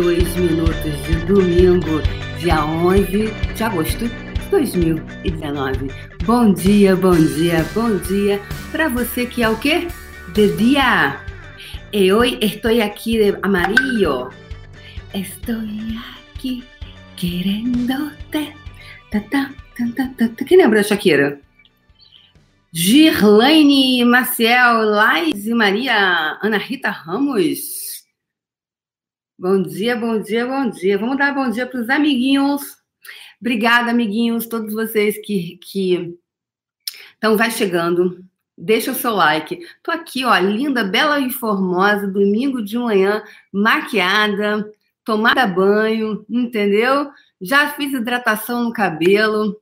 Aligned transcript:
22 0.00 0.36
minutos 0.36 1.06
de 1.06 1.14
domingo, 1.26 2.00
dia 2.38 2.64
11 2.64 3.30
de 3.54 3.62
agosto 3.62 4.08
de 4.08 4.50
2019. 4.50 5.90
Bom 6.24 6.54
dia, 6.54 6.96
bom 6.96 7.14
dia, 7.14 7.66
bom 7.74 7.98
dia 7.98 8.40
para 8.72 8.88
você 8.88 9.26
que 9.26 9.42
é 9.42 9.48
o 9.50 9.58
quê? 9.58 9.88
De 10.32 10.56
dia. 10.56 11.20
E 11.92 12.10
hoje 12.10 12.38
estou 12.40 12.70
aqui 12.82 13.18
de 13.18 13.38
amarillo. 13.42 14.30
Estou 15.12 15.60
aqui 16.34 16.64
querendo 17.16 18.10
te. 18.30 18.54
Quem 20.46 20.56
lembra 20.56 20.80
da 20.80 20.88
Shakira? 20.88 21.38
Girlaine 22.72 24.02
Maciel, 24.06 24.82
Lais 24.82 25.46
e 25.46 25.52
Maria 25.52 26.38
Ana 26.42 26.56
Rita 26.56 26.88
Ramos. 26.88 27.89
Bom 29.40 29.62
dia, 29.62 29.96
bom 29.96 30.20
dia, 30.20 30.46
bom 30.46 30.68
dia. 30.68 30.98
Vamos 30.98 31.16
dar 31.16 31.34
bom 31.34 31.48
dia 31.48 31.66
para 31.66 31.80
os 31.80 31.88
amiguinhos. 31.88 32.60
Obrigada, 33.40 33.90
amiguinhos, 33.90 34.46
todos 34.46 34.74
vocês 34.74 35.16
que, 35.24 35.56
que 35.56 36.14
vai 37.38 37.50
chegando. 37.50 38.22
Deixa 38.54 38.92
o 38.92 38.94
seu 38.94 39.12
like. 39.12 39.66
Tô 39.82 39.92
aqui, 39.92 40.26
ó, 40.26 40.36
linda, 40.36 40.84
bela 40.84 41.18
e 41.18 41.30
formosa, 41.30 42.06
domingo 42.06 42.62
de 42.62 42.76
manhã, 42.76 43.24
maquiada, 43.50 44.70
tomada 45.06 45.46
banho, 45.46 46.22
entendeu? 46.28 47.10
Já 47.40 47.70
fiz 47.70 47.94
hidratação 47.94 48.64
no 48.64 48.74
cabelo, 48.74 49.58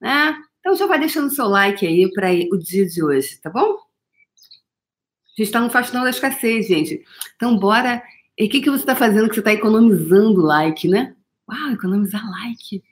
né? 0.00 0.36
Então 0.58 0.74
já 0.74 0.88
vai 0.88 0.98
deixando 0.98 1.28
o 1.28 1.30
seu 1.30 1.46
like 1.46 1.86
aí 1.86 2.10
para 2.12 2.30
o 2.52 2.58
dia 2.58 2.84
de 2.84 3.00
hoje, 3.00 3.40
tá 3.40 3.48
bom? 3.48 3.74
A 3.74 5.38
gente 5.38 5.46
está 5.46 5.60
no 5.60 5.70
Faxinão 5.70 6.02
da 6.02 6.10
Escassez, 6.10 6.66
gente. 6.66 7.04
Então 7.36 7.56
bora. 7.56 8.02
E 8.40 8.46
o 8.46 8.48
que, 8.48 8.62
que 8.62 8.70
você 8.70 8.80
está 8.80 8.96
fazendo 8.96 9.28
que 9.28 9.34
você 9.34 9.40
está 9.40 9.52
economizando 9.52 10.40
like, 10.40 10.88
né? 10.88 11.14
Uau, 11.46 11.72
economizar 11.72 12.26
like. 12.30 12.82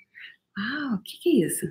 Uau, 0.58 0.96
o 0.96 1.02
que, 1.02 1.18
que 1.22 1.30
é 1.30 1.46
isso? 1.46 1.64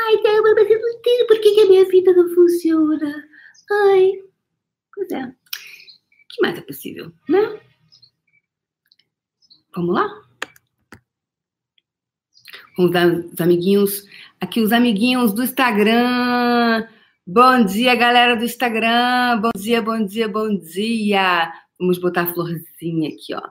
Ai, 0.00 0.14
não, 0.22 0.42
mas 0.54 0.70
eu 0.70 0.80
não 0.80 0.88
entendo 0.88 1.26
por 1.26 1.38
que, 1.38 1.54
que 1.54 1.60
a 1.60 1.66
minha 1.68 1.84
vida 1.86 2.14
não 2.14 2.34
funciona. 2.34 3.28
Ai, 3.70 4.12
pois 4.94 5.10
é. 5.10 5.22
O 5.22 5.34
que 6.30 6.40
mais 6.40 6.56
é 6.56 6.62
possível, 6.62 7.12
né? 7.28 7.60
Vamos 9.76 9.94
lá? 9.94 10.08
Vamos 12.74 12.92
dar 12.92 13.06
os 13.06 13.38
amiguinhos 13.38 14.06
Aqui 14.40 14.62
os 14.62 14.72
amiguinhos 14.72 15.34
do 15.34 15.42
Instagram. 15.42 16.88
Bom 17.26 17.64
dia, 17.66 17.94
galera 17.94 18.34
do 18.34 18.44
Instagram. 18.44 19.40
Bom 19.42 19.50
dia, 19.54 19.82
bom 19.82 20.06
dia, 20.06 20.26
bom 20.26 20.56
dia. 20.56 21.52
Vamos 21.78 21.98
botar 21.98 22.22
a 22.22 22.34
florzinha 22.34 23.10
aqui, 23.10 23.34
ó, 23.34 23.42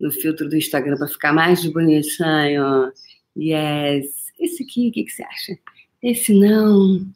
no 0.00 0.10
filtro 0.10 0.48
do 0.48 0.56
Instagram 0.56 0.96
para 0.96 1.08
ficar 1.08 1.32
mais 1.32 1.64
bonitinho. 1.66 2.92
Yes. 3.36 4.28
Esse 4.38 4.62
aqui, 4.62 4.88
o 4.88 4.92
que, 4.92 5.04
que 5.04 5.10
você 5.10 5.22
acha? 5.22 5.58
Esse 6.02 6.32
não. 6.32 7.06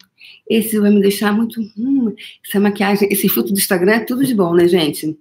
Esse 0.49 0.79
vai 0.79 0.91
me 0.91 1.01
deixar 1.01 1.33
muito. 1.33 1.61
Hum, 1.77 2.15
essa 2.47 2.61
maquiagem, 2.61 3.09
esse 3.11 3.29
filtro 3.29 3.53
do 3.53 3.59
Instagram 3.59 3.93
é 3.93 4.05
tudo 4.05 4.25
de 4.25 4.35
bom, 4.35 4.55
né, 4.55 4.69
gente? 4.69 5.19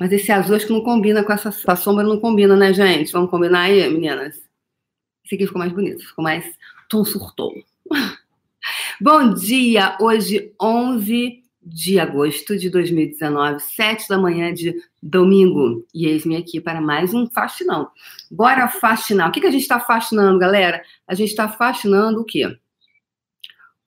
Mas 0.00 0.12
esse 0.12 0.32
azul 0.32 0.56
acho 0.56 0.66
que 0.66 0.72
não 0.72 0.82
combina 0.82 1.22
com 1.22 1.32
essa, 1.32 1.50
essa 1.50 1.76
sombra, 1.76 2.04
não 2.04 2.18
combina, 2.18 2.56
né, 2.56 2.72
gente? 2.72 3.12
Vamos 3.12 3.30
combinar 3.30 3.62
aí, 3.62 3.88
meninas? 3.90 4.36
Esse 5.24 5.34
aqui 5.34 5.46
ficou 5.46 5.58
mais 5.58 5.72
bonito, 5.72 6.06
ficou 6.06 6.22
mais 6.22 6.56
tom 6.88 7.04
surtou. 7.04 7.54
Bom 9.00 9.34
dia! 9.34 9.96
Hoje, 10.00 10.52
11 10.60 11.41
de 11.64 12.00
agosto 12.00 12.58
de 12.58 12.68
2019, 12.68 13.60
7 13.60 14.08
da 14.08 14.18
manhã 14.18 14.52
de 14.52 14.74
domingo. 15.00 15.86
E 15.94 16.06
eis-me 16.06 16.36
aqui 16.36 16.60
para 16.60 16.80
mais 16.80 17.14
um 17.14 17.26
fascinão. 17.30 17.88
Bora 18.30 18.68
fascinar. 18.68 19.28
O 19.28 19.32
que, 19.32 19.40
que 19.40 19.46
a 19.46 19.50
gente 19.50 19.62
está 19.62 19.78
fascinando, 19.78 20.38
galera? 20.38 20.82
A 21.06 21.14
gente 21.14 21.30
está 21.30 21.48
fascinando 21.48 22.20
o 22.20 22.24
quê? 22.24 22.56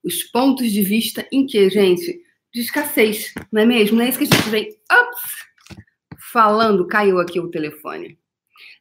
Os 0.02 0.22
pontos 0.22 0.70
de 0.70 0.82
vista 0.82 1.26
em 1.30 1.46
que, 1.46 1.68
gente? 1.68 2.22
De 2.52 2.60
escassez, 2.60 3.34
não 3.52 3.62
é 3.62 3.66
mesmo? 3.66 3.98
Não 3.98 4.04
é 4.04 4.08
isso 4.08 4.18
que 4.18 4.24
a 4.24 4.26
gente 4.26 4.48
vem 4.48 4.68
ups, 4.90 5.82
falando. 6.32 6.86
Caiu 6.86 7.18
aqui 7.18 7.38
o 7.38 7.50
telefone. 7.50 8.18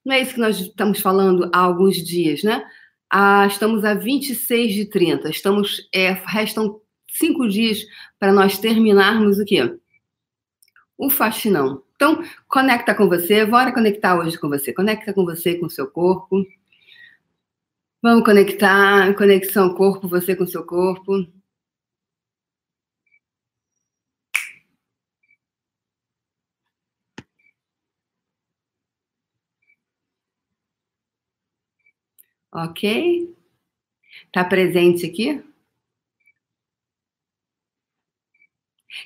Não 0.05 0.13
é 0.13 0.21
isso 0.21 0.35
que 0.35 0.39
nós 0.39 0.59
estamos 0.59 1.01
falando 1.01 1.49
há 1.53 1.59
alguns 1.59 1.97
dias, 1.97 2.43
né? 2.43 2.63
Ah, 3.09 3.45
estamos 3.47 3.83
a 3.83 3.93
26 3.93 4.73
de 4.73 4.85
30. 4.85 5.29
Estamos, 5.29 5.89
é, 5.93 6.11
restam 6.11 6.79
cinco 7.17 7.47
dias 7.47 7.79
para 8.19 8.33
nós 8.33 8.57
terminarmos 8.57 9.39
o 9.39 9.45
quê? 9.45 9.77
O 10.97 11.09
faxinão. 11.09 11.83
Então, 11.95 12.23
conecta 12.47 12.93
com 12.93 13.07
você, 13.07 13.45
bora 13.45 13.73
conectar 13.73 14.17
hoje 14.17 14.37
com 14.39 14.49
você. 14.49 14.73
Conecta 14.73 15.13
com 15.13 15.23
você, 15.25 15.55
com 15.55 15.65
o 15.67 15.69
seu 15.69 15.87
corpo. 15.89 16.45
Vamos 18.01 18.23
conectar, 18.23 19.13
conexão 19.15 19.73
corpo, 19.73 20.07
você 20.07 20.35
com 20.35 20.45
seu 20.45 20.65
corpo. 20.65 21.25
Ok? 32.51 33.35
Tá 34.31 34.43
presente 34.45 35.05
aqui? 35.05 35.43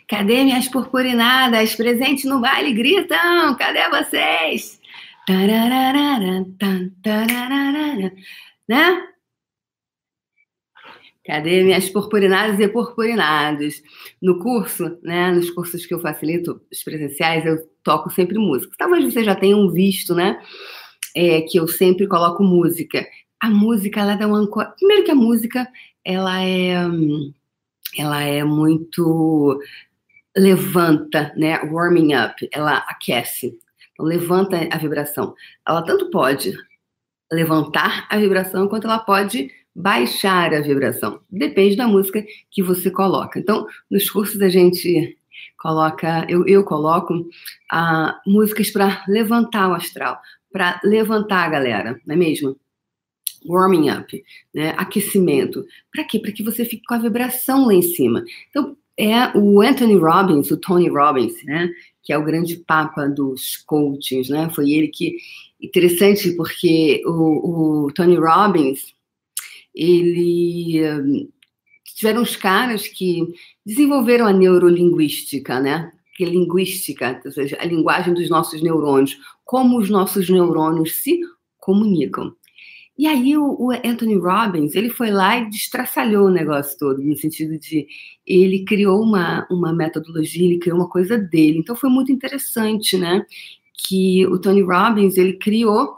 Cadê 0.07 0.43
minhas 0.43 0.67
purpurinadas? 0.67 1.75
Presente 1.75 2.27
no 2.27 2.41
baile, 2.41 2.73
gritam! 2.73 3.55
Cadê 3.57 3.89
vocês? 3.89 4.79
Né? 8.67 9.07
Cadê 11.25 11.63
minhas 11.63 11.89
purpurinadas 11.89 12.59
e 12.59 12.67
purpurinados? 12.67 13.81
No 14.21 14.39
curso, 14.39 14.97
né, 15.03 15.31
nos 15.31 15.49
cursos 15.51 15.85
que 15.85 15.93
eu 15.93 15.99
facilito, 15.99 16.61
os 16.71 16.83
presenciais, 16.83 17.45
eu 17.45 17.57
toco 17.83 18.09
sempre 18.09 18.39
música. 18.39 18.73
Talvez 18.77 19.05
vocês 19.05 19.25
já 19.25 19.35
tenham 19.35 19.71
visto, 19.71 20.15
né, 20.15 20.41
é, 21.15 21.41
que 21.41 21.59
eu 21.59 21.67
sempre 21.67 22.07
coloco 22.07 22.43
música 22.43 23.05
a 23.39 23.49
música 23.49 24.01
ela 24.01 24.15
dá 24.15 24.27
uma 24.27 24.47
primeiro 24.75 25.05
que 25.05 25.11
a 25.11 25.15
música 25.15 25.67
ela 26.03 26.41
é 26.43 26.75
ela 27.97 28.21
é 28.21 28.43
muito 28.43 29.59
levanta, 30.35 31.33
né? 31.35 31.59
Warming 31.63 32.15
up, 32.15 32.47
ela 32.51 32.77
aquece, 32.87 33.57
então, 33.99 34.05
levanta 34.05 34.67
a 34.71 34.77
vibração. 34.77 35.33
Ela 35.67 35.81
tanto 35.81 36.09
pode 36.09 36.53
levantar 37.31 38.07
a 38.09 38.17
vibração 38.17 38.67
quanto 38.67 38.87
ela 38.87 38.99
pode 38.99 39.51
baixar 39.75 40.53
a 40.53 40.61
vibração. 40.61 41.19
Depende 41.29 41.75
da 41.75 41.87
música 41.87 42.23
que 42.49 42.63
você 42.63 42.89
coloca. 42.89 43.39
Então, 43.39 43.67
nos 43.89 44.09
cursos 44.09 44.41
a 44.41 44.49
gente 44.49 45.17
coloca, 45.57 46.25
eu, 46.29 46.45
eu 46.47 46.63
coloco 46.63 47.13
uh, 47.13 48.13
músicas 48.25 48.71
para 48.71 49.03
levantar 49.07 49.69
o 49.69 49.73
astral, 49.73 50.19
para 50.51 50.79
levantar 50.83 51.45
a 51.45 51.49
galera, 51.49 51.99
não 52.05 52.15
é 52.15 52.17
mesmo? 52.17 52.57
Warming 53.45 53.89
up, 53.89 54.23
né? 54.53 54.73
aquecimento. 54.77 55.65
Para 55.93 56.03
quê? 56.03 56.19
Para 56.19 56.31
que 56.31 56.43
você 56.43 56.65
fique 56.65 56.83
com 56.85 56.93
a 56.93 56.99
vibração 56.99 57.67
lá 57.67 57.73
em 57.73 57.81
cima. 57.81 58.23
Então, 58.49 58.75
é 58.97 59.37
o 59.37 59.61
Anthony 59.61 59.95
Robbins, 59.95 60.51
o 60.51 60.57
Tony 60.57 60.89
Robbins, 60.89 61.41
né? 61.45 61.69
que 62.03 62.13
é 62.13 62.17
o 62.17 62.23
grande 62.23 62.57
papa 62.57 63.07
dos 63.07 63.57
coachings, 63.67 64.29
né? 64.29 64.49
Foi 64.49 64.71
ele 64.71 64.87
que 64.87 65.15
interessante 65.61 66.31
porque 66.31 67.03
o, 67.05 67.85
o 67.85 67.91
Tony 67.93 68.15
Robbins 68.15 68.95
ele 69.75 71.29
tiveram 71.83 72.23
os 72.23 72.35
caras 72.35 72.87
que 72.87 73.27
desenvolveram 73.65 74.25
a 74.25 74.33
neurolinguística, 74.33 75.59
né? 75.59 75.91
Que 76.15 76.23
é 76.23 76.27
linguística, 76.27 77.21
ou 77.23 77.31
seja, 77.31 77.57
a 77.61 77.65
linguagem 77.65 78.13
dos 78.13 78.27
nossos 78.27 78.61
neurônios, 78.61 79.17
como 79.45 79.77
os 79.77 79.89
nossos 79.89 80.29
neurônios 80.29 80.95
se 81.03 81.19
comunicam. 81.59 82.33
E 82.99 83.07
aí 83.07 83.37
o, 83.37 83.55
o, 83.57 83.71
Anthony 83.71 84.15
Robbins, 84.15 84.75
ele 84.75 84.89
foi 84.89 85.09
lá 85.09 85.37
e 85.37 85.49
destraçalhou 85.49 86.27
o 86.27 86.29
negócio 86.29 86.77
todo, 86.77 87.01
no 87.01 87.15
sentido 87.15 87.57
de 87.57 87.87
ele 88.27 88.65
criou 88.65 89.01
uma, 89.01 89.47
uma 89.49 89.71
metodologia, 89.71 90.45
ele 90.45 90.59
criou 90.59 90.77
uma 90.77 90.89
coisa 90.89 91.17
dele. 91.17 91.59
Então 91.59 91.77
foi 91.77 91.89
muito 91.89 92.11
interessante, 92.11 92.97
né? 92.97 93.25
Que 93.73 94.27
o 94.27 94.37
Tony 94.37 94.61
Robbins, 94.61 95.15
ele 95.15 95.37
criou 95.37 95.95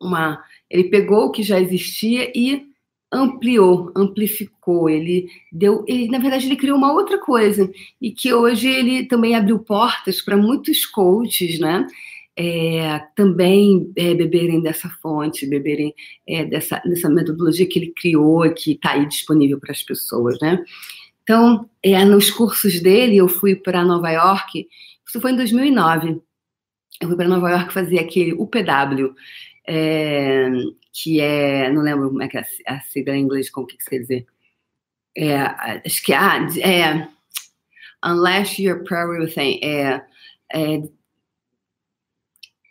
uma... 0.00 0.42
Ele 0.70 0.84
pegou 0.84 1.26
o 1.26 1.30
que 1.30 1.42
já 1.42 1.60
existia 1.60 2.32
e 2.34 2.66
ampliou, 3.12 3.92
amplificou, 3.94 4.88
ele 4.88 5.28
deu, 5.52 5.84
ele, 5.86 6.08
na 6.08 6.18
verdade 6.18 6.46
ele 6.46 6.56
criou 6.56 6.78
uma 6.78 6.94
outra 6.94 7.18
coisa 7.18 7.70
e 8.00 8.10
que 8.10 8.32
hoje 8.32 8.68
ele 8.68 9.04
também 9.04 9.34
abriu 9.34 9.58
portas 9.58 10.22
para 10.22 10.36
muitos 10.36 10.86
coaches, 10.86 11.58
né? 11.58 11.86
É, 12.42 12.98
também 13.14 13.92
é, 13.94 14.14
beberem 14.14 14.62
dessa 14.62 14.88
fonte, 15.02 15.46
beberem 15.46 15.94
é, 16.26 16.42
dessa, 16.42 16.78
dessa 16.86 17.10
metodologia 17.10 17.68
que 17.68 17.78
ele 17.78 17.92
criou 17.94 18.46
e 18.46 18.54
que 18.54 18.72
está 18.72 18.92
aí 18.92 19.06
disponível 19.06 19.60
para 19.60 19.72
as 19.72 19.82
pessoas, 19.82 20.38
né? 20.40 20.64
Então, 21.22 21.68
é, 21.82 22.02
nos 22.02 22.30
cursos 22.30 22.80
dele, 22.80 23.18
eu 23.18 23.28
fui 23.28 23.54
para 23.54 23.84
Nova 23.84 24.10
York, 24.10 24.66
isso 25.06 25.20
foi 25.20 25.32
em 25.32 25.36
2009. 25.36 26.18
eu 27.02 27.08
fui 27.08 27.16
para 27.16 27.28
Nova 27.28 27.50
York 27.50 27.74
fazer 27.74 27.98
aquele 27.98 28.32
UPW, 28.32 29.14
é, 29.68 30.48
que 30.94 31.20
é, 31.20 31.70
não 31.70 31.82
lembro 31.82 32.08
como 32.08 32.22
é 32.22 32.28
que 32.28 32.38
é 32.38 32.44
a 32.66 32.80
sigla 32.80 33.14
em 33.14 33.22
inglês, 33.22 33.50
como 33.50 33.66
que, 33.66 33.76
que 33.76 33.84
quer 33.84 33.98
dizer. 33.98 34.26
É, 35.14 35.36
acho 35.84 36.02
que 36.02 36.14
ah, 36.14 36.38
é 36.64 37.06
Unless 38.02 38.62
You're 38.62 38.82
Prairie 38.82 39.20
Within, 39.20 39.60
é, 39.62 40.02
é, 40.54 40.82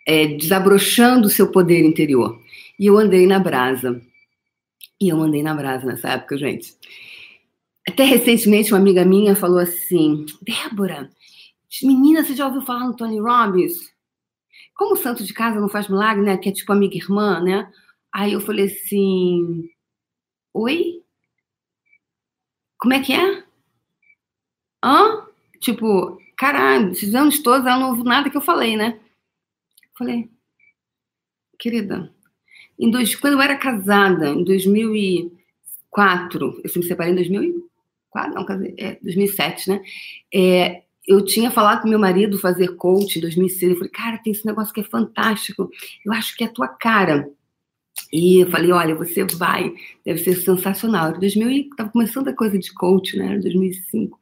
é 0.09 0.25
desabrochando 0.25 1.27
o 1.27 1.29
seu 1.29 1.51
poder 1.51 1.85
interior. 1.85 2.41
E 2.79 2.87
eu 2.87 2.97
andei 2.97 3.27
na 3.27 3.37
brasa. 3.37 4.01
E 4.99 5.07
eu 5.09 5.21
andei 5.21 5.43
na 5.43 5.53
brasa 5.53 5.85
nessa 5.85 6.09
época, 6.09 6.35
gente. 6.35 6.75
Até 7.87 8.05
recentemente, 8.05 8.73
uma 8.73 8.79
amiga 8.79 9.05
minha 9.05 9.35
falou 9.35 9.59
assim: 9.59 10.25
Débora, 10.41 11.11
menina, 11.83 12.23
você 12.23 12.33
já 12.33 12.47
ouviu 12.47 12.63
falar 12.63 12.87
no 12.87 12.95
Tony 12.95 13.19
Robbins? 13.19 13.93
Como 14.75 14.93
o 14.93 14.97
santo 14.97 15.23
de 15.23 15.33
casa 15.33 15.59
não 15.59 15.69
faz 15.69 15.87
milagre, 15.87 16.23
né? 16.23 16.37
Que 16.37 16.49
é 16.49 16.51
tipo 16.51 16.73
amiga 16.73 16.95
irmã, 16.95 17.39
né? 17.39 17.71
Aí 18.11 18.33
eu 18.33 18.41
falei 18.41 18.65
assim: 18.65 19.69
Oi? 20.55 21.03
Como 22.79 22.93
é 22.93 22.99
que 22.99 23.13
é? 23.13 23.43
Hã? 24.83 25.27
Tipo, 25.59 26.17
caralho, 26.35 26.91
esses 26.93 27.13
anos 27.13 27.43
todos 27.43 27.67
ela 27.67 27.77
não 27.77 27.89
ouviu 27.89 28.05
nada 28.05 28.29
que 28.29 28.37
eu 28.37 28.41
falei, 28.41 28.75
né? 28.75 28.99
Falei, 29.99 30.27
querida, 31.59 32.11
em 32.79 32.89
dois, 32.89 33.13
quando 33.17 33.33
eu 33.33 33.41
era 33.41 33.57
casada, 33.57 34.29
em 34.29 34.45
2004, 34.45 36.61
eu 36.63 36.71
me 36.77 36.83
separei 36.83 37.11
em 37.11 37.17
2004, 37.17 38.33
não, 38.33 38.45
casei, 38.45 38.73
é, 38.77 38.97
2007, 39.03 39.69
né? 39.69 39.83
É, 40.33 40.83
eu 41.05 41.25
tinha 41.25 41.51
falado 41.51 41.81
com 41.81 41.89
meu 41.89 41.99
marido 41.99 42.39
fazer 42.39 42.77
coach 42.77 43.17
em 43.17 43.21
2006. 43.21 43.71
Eu 43.71 43.77
falei, 43.77 43.91
cara, 43.91 44.17
tem 44.19 44.31
esse 44.31 44.45
negócio 44.45 44.73
que 44.73 44.79
é 44.79 44.83
fantástico. 44.83 45.69
Eu 46.05 46.13
acho 46.13 46.37
que 46.37 46.45
é 46.45 46.47
a 46.47 46.53
tua 46.53 46.69
cara. 46.69 47.29
E 48.13 48.39
eu 48.39 48.49
falei, 48.49 48.71
olha, 48.71 48.95
você 48.95 49.25
vai, 49.25 49.73
deve 50.05 50.19
ser 50.19 50.35
sensacional. 50.35 51.09
Era 51.09 51.19
2000, 51.19 51.71
estava 51.71 51.89
começando 51.89 52.29
a 52.29 52.33
coisa 52.33 52.57
de 52.57 52.73
coach, 52.73 53.17
né? 53.17 53.31
Era 53.31 53.41
2005. 53.41 54.17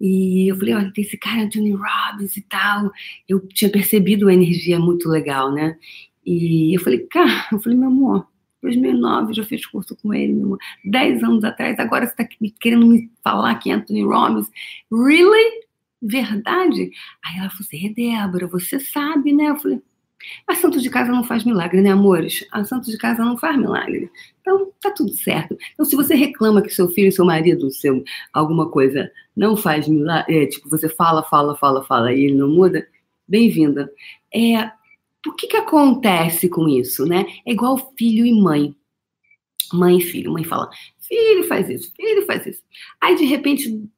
E 0.00 0.50
eu 0.50 0.56
falei, 0.56 0.74
olha, 0.74 0.92
tem 0.92 1.04
esse 1.04 1.16
cara, 1.16 1.48
Johnny 1.48 1.72
Robbins 1.72 2.36
e 2.36 2.42
tal. 2.42 2.90
Eu 3.28 3.40
tinha 3.48 3.70
percebido 3.70 4.28
a 4.28 4.34
energia 4.34 4.78
muito 4.78 5.08
legal, 5.08 5.52
né? 5.52 5.78
E 6.24 6.76
eu 6.76 6.80
falei, 6.80 7.00
cara, 7.06 7.46
eu 7.52 7.60
falei, 7.60 7.78
meu 7.78 7.88
amor, 7.88 8.26
2009 8.62 9.32
já 9.32 9.44
fiz 9.44 9.64
curso 9.66 9.96
com 9.96 10.12
ele, 10.12 10.32
meu 10.32 10.46
amor. 10.46 10.58
Dez 10.84 11.22
anos 11.22 11.44
atrás, 11.44 11.78
agora 11.78 12.06
você 12.06 12.12
está 12.22 12.28
querendo 12.60 12.86
me 12.86 13.10
falar 13.22 13.54
que 13.56 13.70
é 13.70 13.74
Anthony 13.74 14.02
Robbins. 14.04 14.50
Really? 14.90 15.66
verdade? 16.06 16.90
Aí 17.24 17.38
ela 17.38 17.50
falou 17.50 17.66
assim, 17.66 17.92
Débora, 17.92 18.46
você 18.46 18.78
sabe, 18.78 19.32
né? 19.32 19.50
Eu 19.50 19.56
falei, 19.56 19.82
mas 20.46 20.58
santo 20.58 20.80
de 20.80 20.90
casa 20.90 21.10
não 21.10 21.24
faz 21.24 21.44
milagre, 21.44 21.80
né, 21.80 21.90
amores? 21.90 22.46
A 22.52 22.64
santo 22.64 22.90
de 22.90 22.98
casa 22.98 23.24
não 23.24 23.36
faz 23.36 23.56
milagre. 23.56 24.10
Então, 24.40 24.72
tá 24.80 24.90
tudo 24.90 25.12
certo. 25.12 25.56
Então, 25.72 25.84
se 25.84 25.96
você 25.96 26.14
reclama 26.14 26.62
que 26.62 26.70
seu 26.70 26.88
filho, 26.88 27.12
seu 27.12 27.24
marido, 27.24 27.70
seu 27.70 28.02
alguma 28.32 28.70
coisa 28.70 29.10
não 29.36 29.56
faz 29.56 29.88
milagre, 29.88 30.42
é, 30.42 30.46
tipo, 30.46 30.68
você 30.68 30.88
fala, 30.88 31.22
fala, 31.22 31.56
fala, 31.56 31.82
fala 31.84 32.12
e 32.12 32.24
ele 32.24 32.34
não 32.34 32.48
muda, 32.48 32.86
bem-vinda. 33.26 33.90
É, 34.34 34.70
o 35.26 35.32
que 35.32 35.48
que 35.48 35.56
acontece 35.56 36.48
com 36.48 36.68
isso, 36.68 37.04
né? 37.04 37.26
É 37.44 37.52
igual 37.52 37.92
filho 37.98 38.24
e 38.24 38.32
mãe. 38.32 38.74
Mãe 39.72 39.98
e 39.98 40.02
filho. 40.02 40.32
Mãe 40.32 40.44
fala, 40.44 40.70
filho 41.00 41.44
faz 41.44 41.68
isso, 41.68 41.92
filho 41.94 42.24
faz 42.26 42.46
isso. 42.46 42.62
Aí, 43.00 43.16
de 43.16 43.24
repente, 43.24 43.88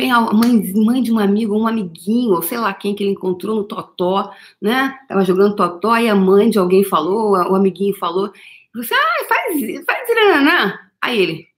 vem 0.00 0.10
a 0.10 0.20
mãe, 0.20 0.72
mãe 0.74 1.02
de 1.02 1.12
um 1.12 1.18
amigo, 1.18 1.56
um 1.56 1.66
amiguinho, 1.66 2.34
ou 2.34 2.42
sei 2.42 2.58
lá 2.58 2.72
quem 2.72 2.94
que 2.94 3.04
ele 3.04 3.12
encontrou 3.12 3.56
no 3.56 3.64
totó, 3.64 4.34
né? 4.60 4.98
Tava 5.08 5.24
jogando 5.24 5.56
totó 5.56 5.96
e 5.96 6.08
a 6.08 6.14
mãe 6.14 6.48
de 6.48 6.58
alguém 6.58 6.82
falou, 6.82 7.32
o 7.32 7.54
amiguinho 7.54 7.94
falou, 7.96 8.32
você, 8.74 8.94
ah, 8.94 9.24
faz, 9.28 9.84
faz 9.84 10.08
irananá. 10.08 10.90
Aí 11.02 11.20
ele, 11.20 11.48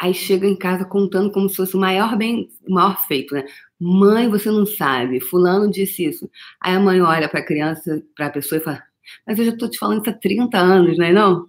aí 0.00 0.14
chega 0.14 0.46
em 0.46 0.56
casa 0.56 0.84
contando 0.84 1.30
como 1.30 1.48
se 1.48 1.56
fosse 1.56 1.76
o 1.76 1.80
maior 1.80 2.16
bem, 2.16 2.48
o 2.66 2.72
maior 2.74 2.96
feito, 3.06 3.34
né? 3.34 3.44
Mãe, 3.78 4.28
você 4.30 4.50
não 4.50 4.64
sabe, 4.64 5.20
fulano 5.20 5.70
disse 5.70 6.04
isso. 6.06 6.30
Aí 6.60 6.74
a 6.74 6.80
mãe 6.80 7.00
olha 7.00 7.28
para 7.28 7.40
a 7.40 7.46
criança, 7.46 8.02
para 8.16 8.26
a 8.26 8.30
pessoa 8.30 8.58
e 8.58 8.64
fala, 8.64 8.82
mas 9.26 9.38
eu 9.38 9.44
já 9.44 9.52
estou 9.52 9.68
te 9.68 9.78
falando 9.78 10.00
isso 10.00 10.10
há 10.10 10.14
30 10.14 10.58
anos, 10.58 10.96
né? 10.98 11.12
Não? 11.12 11.42
O 11.42 11.48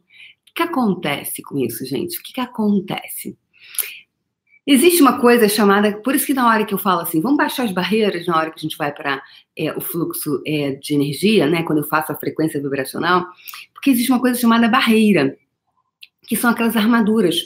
que 0.53 0.63
acontece 0.63 1.41
com 1.41 1.57
isso, 1.59 1.85
gente? 1.85 2.19
O 2.19 2.23
que, 2.23 2.33
que 2.33 2.41
acontece? 2.41 3.37
Existe 4.69 5.01
uma 5.01 5.17
coisa 5.21 5.47
chamada, 5.47 5.93
por 6.01 6.13
isso 6.13 6.25
que 6.25 6.33
na 6.33 6.45
hora 6.45 6.65
que 6.65 6.73
eu 6.73 6.77
falo 6.77 6.99
assim, 6.99 7.21
vamos 7.21 7.37
baixar 7.37 7.63
as 7.63 7.71
barreiras 7.71 8.27
na 8.27 8.37
hora 8.37 8.51
que 8.51 8.59
a 8.59 8.61
gente 8.61 8.77
vai 8.77 8.91
para 8.93 9.23
é, 9.57 9.71
o 9.71 9.79
fluxo 9.79 10.43
é, 10.45 10.71
de 10.71 10.93
energia, 10.93 11.47
né? 11.47 11.63
Quando 11.63 11.77
eu 11.77 11.85
faço 11.85 12.11
a 12.11 12.15
frequência 12.15 12.61
vibracional, 12.61 13.25
porque 13.73 13.89
existe 13.89 14.11
uma 14.11 14.19
coisa 14.19 14.37
chamada 14.37 14.67
barreira, 14.67 15.37
que 16.23 16.35
são 16.35 16.49
aquelas 16.49 16.75
armaduras, 16.75 17.37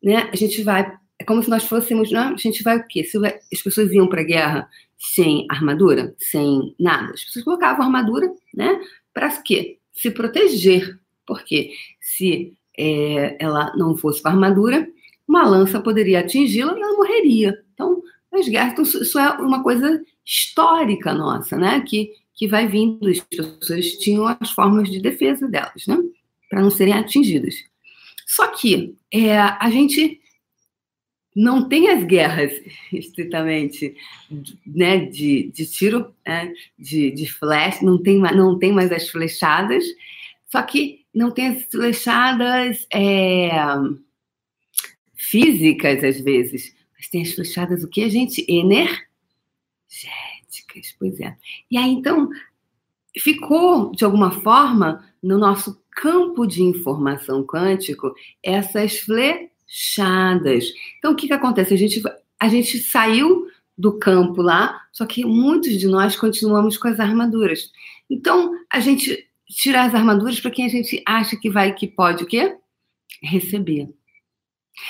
né? 0.00 0.30
A 0.32 0.36
gente 0.36 0.62
vai, 0.62 0.88
é 1.18 1.24
como 1.24 1.42
se 1.42 1.50
nós 1.50 1.64
fôssemos, 1.64 2.12
né? 2.12 2.32
a 2.32 2.36
gente 2.36 2.62
vai 2.62 2.76
o 2.76 2.86
quê? 2.86 3.02
Se 3.02 3.18
as 3.52 3.60
pessoas 3.60 3.90
iam 3.90 4.06
para 4.06 4.20
a 4.20 4.24
guerra 4.24 4.68
sem 4.96 5.46
armadura, 5.50 6.14
sem 6.16 6.76
nada, 6.78 7.12
as 7.12 7.24
pessoas 7.24 7.44
colocavam 7.44 7.84
armadura, 7.84 8.32
né? 8.54 8.80
Para 9.12 9.30
quê? 9.42 9.78
Se 9.92 10.12
proteger, 10.12 10.96
porque 11.26 11.72
se 12.00 12.52
é, 12.78 13.36
ela 13.40 13.72
não 13.76 13.96
fosse 13.96 14.22
com 14.22 14.28
armadura, 14.28 14.88
uma 15.28 15.46
lança 15.46 15.80
poderia 15.80 16.20
atingi-la 16.20 16.76
e 16.76 16.80
ela 16.80 16.96
morreria. 16.96 17.62
Então, 17.74 18.02
as 18.32 18.48
guerras, 18.48 18.72
então, 18.72 18.84
isso 18.84 19.18
é 19.18 19.30
uma 19.32 19.62
coisa 19.62 20.02
histórica 20.24 21.12
nossa, 21.12 21.56
né? 21.56 21.80
Que, 21.86 22.10
que 22.34 22.48
vai 22.48 22.66
vindo, 22.66 23.08
as 23.08 23.20
pessoas 23.20 23.86
tinham 23.98 24.26
as 24.26 24.50
formas 24.50 24.90
de 24.90 25.00
defesa 25.00 25.46
delas, 25.46 25.86
né? 25.86 25.98
Para 26.48 26.62
não 26.62 26.70
serem 26.70 26.94
atingidas. 26.94 27.54
Só 28.26 28.46
que 28.48 28.94
é, 29.12 29.38
a 29.38 29.70
gente 29.70 30.20
não 31.36 31.68
tem 31.68 31.88
as 31.88 32.02
guerras 32.04 32.52
estritamente 32.92 33.94
né, 34.66 35.06
de, 35.06 35.50
de 35.52 35.66
tiro, 35.66 36.12
né, 36.26 36.52
de, 36.78 37.10
de 37.10 37.26
flecha, 37.26 37.84
não 37.84 38.02
tem, 38.02 38.18
não 38.18 38.58
tem 38.58 38.72
mais 38.72 38.90
as 38.90 39.08
flechadas, 39.08 39.84
só 40.46 40.62
que 40.62 41.04
não 41.14 41.30
tem 41.30 41.48
as 41.48 41.62
flechadas. 41.64 42.86
É, 42.92 43.50
físicas 45.18 46.02
às 46.04 46.20
vezes, 46.20 46.72
mas 46.96 47.08
tem 47.08 47.22
as 47.22 47.32
flechadas 47.32 47.82
o 47.82 47.88
que 47.88 48.04
a 48.04 48.08
gente 48.08 48.46
energéticas, 48.48 49.04
pois 50.98 51.18
é. 51.20 51.36
E 51.70 51.76
aí 51.76 51.90
então 51.90 52.30
ficou 53.18 53.90
de 53.90 54.04
alguma 54.04 54.30
forma 54.30 55.04
no 55.20 55.36
nosso 55.36 55.82
campo 55.90 56.46
de 56.46 56.62
informação 56.62 57.44
quântico 57.44 58.14
essas 58.40 59.00
flechadas. 59.00 60.72
Então 60.98 61.12
o 61.12 61.16
que 61.16 61.26
que 61.26 61.32
acontece? 61.32 61.74
A 61.74 61.76
gente 61.78 62.00
a 62.40 62.48
gente 62.48 62.78
saiu 62.78 63.48
do 63.76 63.98
campo 63.98 64.40
lá, 64.40 64.80
só 64.92 65.04
que 65.04 65.24
muitos 65.24 65.78
de 65.78 65.88
nós 65.88 66.14
continuamos 66.16 66.78
com 66.78 66.86
as 66.86 67.00
armaduras. 67.00 67.72
Então 68.08 68.52
a 68.70 68.78
gente 68.78 69.28
tira 69.48 69.82
as 69.82 69.94
armaduras 69.94 70.38
para 70.40 70.52
quem 70.52 70.64
a 70.64 70.68
gente 70.68 71.02
acha 71.04 71.36
que 71.36 71.50
vai 71.50 71.74
que 71.74 71.88
pode 71.88 72.22
o 72.22 72.26
quê? 72.26 72.56
Receber. 73.20 73.88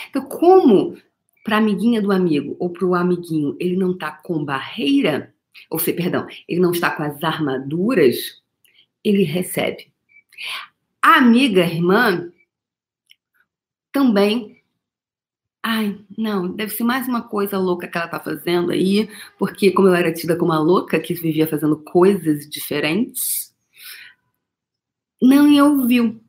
Então, 0.09 0.23
como 0.23 0.97
para 1.45 1.57
a 1.57 1.59
amiguinha 1.59 2.02
do 2.02 2.12
amigo 2.12 2.57
ou 2.59 2.71
para 2.71 2.85
o 2.85 2.95
amiguinho 2.95 3.57
ele 3.59 3.76
não 3.76 3.92
está 3.92 4.11
com 4.11 4.45
barreira, 4.45 5.35
ou 5.71 5.78
seja, 5.78 5.97
perdão, 5.97 6.26
ele 6.47 6.61
não 6.61 6.73
está 6.73 6.90
com 6.90 7.02
as 7.02 7.23
armaduras, 7.23 8.42
ele 9.02 9.23
recebe. 9.23 9.92
A 11.02 11.16
amiga, 11.16 11.64
irmã, 11.64 12.30
também. 13.92 14.62
Ai, 15.62 15.99
não, 16.16 16.49
deve 16.54 16.73
ser 16.73 16.85
mais 16.85 17.09
uma 17.09 17.23
coisa 17.23 17.59
louca 17.59 17.88
que 17.88 17.97
ela 17.97 18.07
está 18.07 18.21
fazendo 18.21 18.71
aí, 18.71 19.09
porque 19.38 19.73
como 19.73 19.88
eu 19.88 19.95
era 19.95 20.12
tida 20.12 20.37
como 20.37 20.52
uma 20.52 20.61
louca 20.61 21.00
que 21.00 21.14
vivia 21.14 21.49
fazendo 21.49 21.76
coisas 21.78 22.49
diferentes, 22.49 23.54
não 25.21 25.50
ouviu 25.66 26.23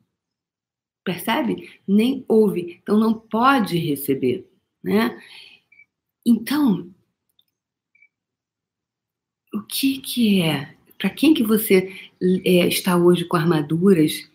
percebe? 1.04 1.70
Nem 1.86 2.24
ouve, 2.28 2.80
então 2.82 2.98
não 2.98 3.14
pode 3.14 3.78
receber, 3.78 4.46
né? 4.82 5.20
Então, 6.24 6.90
o 9.52 9.62
que 9.62 9.98
que 9.98 10.42
é? 10.42 10.74
Para 10.98 11.10
quem 11.10 11.32
que 11.32 11.42
você 11.42 11.92
é, 12.44 12.68
está 12.68 12.96
hoje 12.96 13.24
com 13.24 13.36
armaduras 13.36 14.30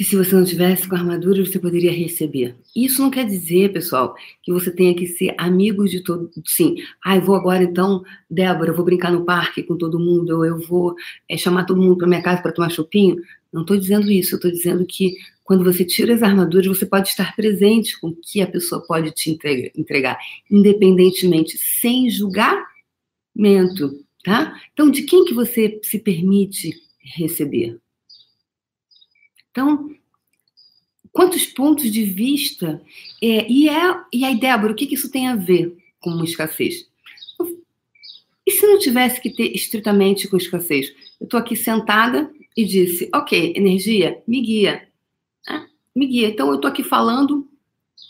que 0.00 0.04
se 0.04 0.16
você 0.16 0.34
não 0.34 0.44
tivesse 0.44 0.88
com 0.88 0.96
armadura 0.96 1.44
você 1.44 1.58
poderia 1.58 1.92
receber. 1.92 2.56
Isso 2.74 3.02
não 3.02 3.10
quer 3.10 3.26
dizer, 3.26 3.70
pessoal, 3.70 4.14
que 4.42 4.50
você 4.50 4.70
tenha 4.70 4.94
que 4.94 5.06
ser 5.06 5.34
amigo 5.36 5.86
de 5.86 6.02
todo. 6.02 6.30
Sim, 6.46 6.76
ah, 7.04 7.16
eu 7.16 7.22
vou 7.22 7.34
agora 7.34 7.62
então, 7.62 8.02
Débora, 8.30 8.70
eu 8.70 8.74
vou 8.74 8.84
brincar 8.84 9.12
no 9.12 9.26
parque 9.26 9.62
com 9.62 9.76
todo 9.76 9.98
mundo, 9.98 10.38
ou 10.38 10.44
eu 10.46 10.58
vou 10.58 10.94
é, 11.28 11.36
chamar 11.36 11.64
todo 11.64 11.82
mundo 11.82 11.98
para 11.98 12.06
minha 12.06 12.22
casa 12.22 12.40
para 12.40 12.50
tomar 12.50 12.70
chopinho. 12.70 13.16
Não 13.52 13.62
estou 13.62 13.76
dizendo 13.76 14.10
isso, 14.10 14.36
estou 14.36 14.50
dizendo 14.50 14.86
que 14.86 15.16
quando 15.42 15.64
você 15.64 15.84
tira 15.84 16.14
as 16.14 16.22
armaduras, 16.22 16.68
você 16.68 16.86
pode 16.86 17.08
estar 17.08 17.34
presente 17.34 17.98
com 18.00 18.08
o 18.08 18.16
que 18.16 18.40
a 18.40 18.46
pessoa 18.46 18.80
pode 18.86 19.10
te 19.10 19.36
entregar, 19.76 20.16
independentemente, 20.48 21.58
sem 21.58 22.08
julgamento. 22.08 22.64
tá? 24.24 24.60
Então, 24.72 24.88
de 24.88 25.02
quem 25.02 25.24
que 25.24 25.34
você 25.34 25.80
se 25.82 25.98
permite 25.98 26.80
receber? 27.00 27.80
Então, 29.50 29.92
quantos 31.10 31.46
pontos 31.46 31.90
de 31.90 32.04
vista 32.04 32.80
é, 33.20 33.50
e 33.50 33.68
é 33.68 34.00
e 34.12 34.24
aí 34.24 34.38
Débora, 34.38 34.72
o 34.72 34.76
que, 34.76 34.86
que 34.86 34.94
isso 34.94 35.10
tem 35.10 35.26
a 35.26 35.34
ver 35.34 35.76
com 35.98 36.22
escassez? 36.22 36.88
E 38.46 38.52
se 38.52 38.66
não 38.66 38.78
tivesse 38.78 39.20
que 39.20 39.30
ter 39.30 39.52
estritamente 39.52 40.28
com 40.28 40.36
escassez? 40.36 40.94
Eu 41.20 41.24
estou 41.24 41.40
aqui 41.40 41.56
sentada 41.56 42.30
e 42.56 42.64
disse, 42.64 43.08
ok, 43.14 43.54
energia, 43.56 44.22
me 44.26 44.40
guia, 44.40 44.88
né? 45.48 45.66
me 45.94 46.06
guia. 46.06 46.28
Então 46.28 46.48
eu 46.48 46.56
estou 46.56 46.70
aqui 46.70 46.82
falando 46.82 47.48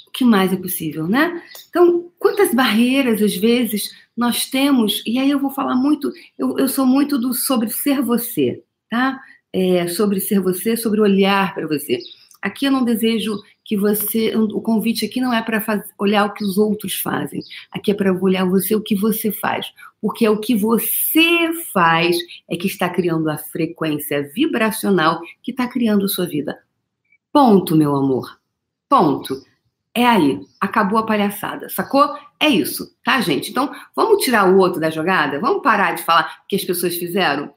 o 0.07 0.11
que 0.11 0.25
mais 0.25 0.53
é 0.53 0.57
possível, 0.57 1.07
né? 1.07 1.43
Então, 1.69 2.11
quantas 2.19 2.53
barreiras 2.53 3.23
às 3.23 3.37
vezes 3.37 3.91
nós 4.17 4.47
temos, 4.47 5.03
e 5.07 5.19
aí 5.19 5.31
eu 5.31 5.39
vou 5.39 5.51
falar 5.51 5.77
muito, 5.77 6.13
eu, 6.37 6.59
eu 6.59 6.69
sou 6.69 6.85
muito 6.85 7.17
do 7.19 7.33
sobre 7.33 7.71
ser 7.71 8.03
você, 8.03 8.63
tá? 8.91 9.21
É, 9.53 9.87
sobre 9.89 10.21
ser 10.21 10.41
você, 10.41 10.77
sobre 10.77 11.01
olhar 11.01 11.55
para 11.55 11.67
você. 11.67 11.99
Aqui 12.43 12.67
eu 12.67 12.73
não 12.73 12.85
desejo 12.85 13.39
que 13.65 13.77
você. 13.77 14.35
O 14.37 14.61
convite 14.61 15.05
aqui 15.05 15.21
não 15.21 15.33
é 15.33 15.43
para 15.43 15.63
olhar 15.99 16.25
o 16.25 16.33
que 16.33 16.43
os 16.43 16.57
outros 16.59 16.95
fazem. 16.95 17.43
Aqui 17.71 17.91
é 17.91 17.95
para 17.95 18.13
olhar 18.13 18.45
você 18.45 18.75
o 18.75 18.81
que 18.81 18.97
você 18.97 19.31
faz. 19.31 19.73
Porque 20.01 20.25
é 20.25 20.31
o 20.31 20.41
que 20.41 20.55
você 20.55 21.53
faz 21.73 22.17
é 22.49 22.57
que 22.57 22.67
está 22.67 22.89
criando 22.89 23.29
a 23.31 23.37
frequência 23.37 24.29
vibracional 24.35 25.21
que 25.43 25.51
está 25.51 25.69
criando 25.69 26.09
sua 26.09 26.27
vida. 26.27 26.59
Ponto, 27.33 27.77
meu 27.77 27.95
amor. 27.95 28.41
Ponto. 28.89 29.43
É 29.95 30.07
aí. 30.07 30.41
Acabou 30.61 30.99
a 30.99 31.07
palhaçada. 31.07 31.69
Sacou? 31.69 32.17
É 32.41 32.49
isso, 32.49 32.97
tá, 33.05 33.21
gente? 33.21 33.51
Então, 33.51 33.71
vamos 33.95 34.25
tirar 34.25 34.49
o 34.49 34.57
outro 34.57 34.81
da 34.81 34.89
jogada? 34.89 35.39
Vamos 35.39 35.63
parar 35.63 35.95
de 35.95 36.03
falar 36.03 36.43
que 36.49 36.57
as 36.57 36.65
pessoas 36.65 36.97
fizeram? 36.97 37.53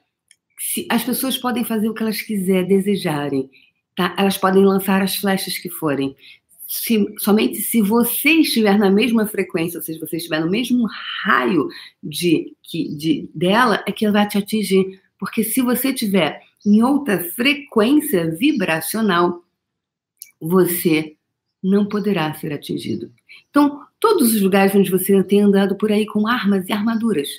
As 0.90 1.04
pessoas 1.04 1.38
podem 1.38 1.64
fazer 1.64 1.88
o 1.90 1.94
que 1.94 2.04
elas 2.04 2.22
quiserem, 2.22 2.68
desejarem. 2.68 3.50
Tá? 3.96 4.16
Elas 4.18 4.38
podem 4.38 4.66
lançar 4.66 5.02
as 5.02 5.16
flechas 5.16 5.58
que 5.58 5.70
forem. 5.70 6.16
Se, 6.68 7.06
somente 7.20 7.58
se 7.58 7.82
você 7.82 8.32
estiver 8.32 8.78
na 8.80 8.90
mesma 8.90 9.28
frequência, 9.28 9.78
ou 9.78 9.84
seja, 9.84 10.00
você 10.00 10.18
estiver 10.18 10.40
no 10.40 10.50
mesmo 10.50 10.88
raio 11.24 11.68
de, 12.02 12.56
que, 12.64 12.88
de 12.96 13.30
dela, 13.34 13.84
é 13.86 13.92
que 13.92 14.06
ela 14.06 14.14
vai 14.14 14.28
te 14.28 14.38
atingir. 14.38 15.00
Porque 15.20 15.44
se 15.44 15.62
você 15.62 15.90
estiver 15.90 16.42
em 16.66 16.82
outra 16.82 17.20
frequência 17.20 18.32
vibracional, 18.32 19.44
você 20.40 21.16
não 21.62 21.86
poderá 21.86 22.34
ser 22.34 22.52
atingido. 22.52 23.12
Então, 23.50 23.86
todos 24.00 24.34
os 24.34 24.42
lugares 24.42 24.76
onde 24.76 24.92
você 24.92 25.24
tem 25.24 25.42
andado 25.42 25.76
por 25.78 25.92
aí 25.92 26.06
com 26.06 26.28
armas 26.28 26.68
e 26.68 26.74
armaduras, 26.74 27.30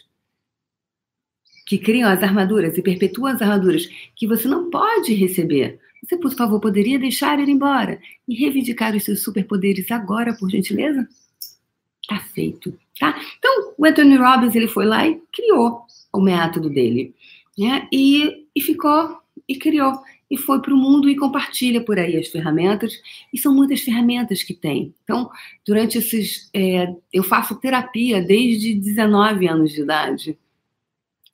que 1.66 1.78
criam 1.78 2.08
as 2.10 2.22
armaduras 2.22 2.76
e 2.76 2.82
perpetuam 2.82 3.32
as 3.32 3.42
armaduras, 3.42 3.86
que 4.16 4.26
você 4.26 4.48
não 4.48 4.70
pode 4.70 5.12
receber, 5.14 5.78
você, 6.04 6.18
por 6.18 6.32
favor, 6.34 6.60
poderia 6.60 6.98
deixar 6.98 7.38
ele 7.38 7.52
embora 7.52 7.98
e 8.28 8.34
reivindicar 8.34 8.94
os 8.94 9.04
seus 9.04 9.22
superpoderes 9.22 9.90
agora, 9.90 10.34
por 10.34 10.50
gentileza? 10.50 11.08
Tá 12.06 12.20
feito, 12.20 12.78
tá? 13.00 13.18
Então, 13.38 13.74
o 13.78 13.86
Anthony 13.86 14.16
Robbins, 14.16 14.54
ele 14.54 14.68
foi 14.68 14.84
lá 14.84 15.08
e 15.08 15.20
criou 15.32 15.82
o 16.12 16.20
método 16.20 16.68
dele, 16.68 17.14
né? 17.58 17.88
E, 17.90 18.46
e 18.54 18.60
ficou, 18.60 19.18
e 19.48 19.56
criou, 19.56 19.94
e 20.30 20.36
foi 20.36 20.60
para 20.60 20.74
o 20.74 20.76
mundo 20.76 21.08
e 21.08 21.16
compartilha 21.16 21.82
por 21.82 21.98
aí 21.98 22.18
as 22.18 22.28
ferramentas, 22.28 22.92
e 23.32 23.38
são 23.38 23.54
muitas 23.54 23.80
ferramentas 23.80 24.42
que 24.42 24.52
tem. 24.52 24.94
Então, 25.04 25.30
durante 25.66 25.96
esses... 25.96 26.50
É, 26.52 26.94
eu 27.12 27.22
faço 27.22 27.58
terapia 27.58 28.22
desde 28.22 28.74
19 28.74 29.48
anos 29.48 29.72
de 29.72 29.80
idade, 29.80 30.38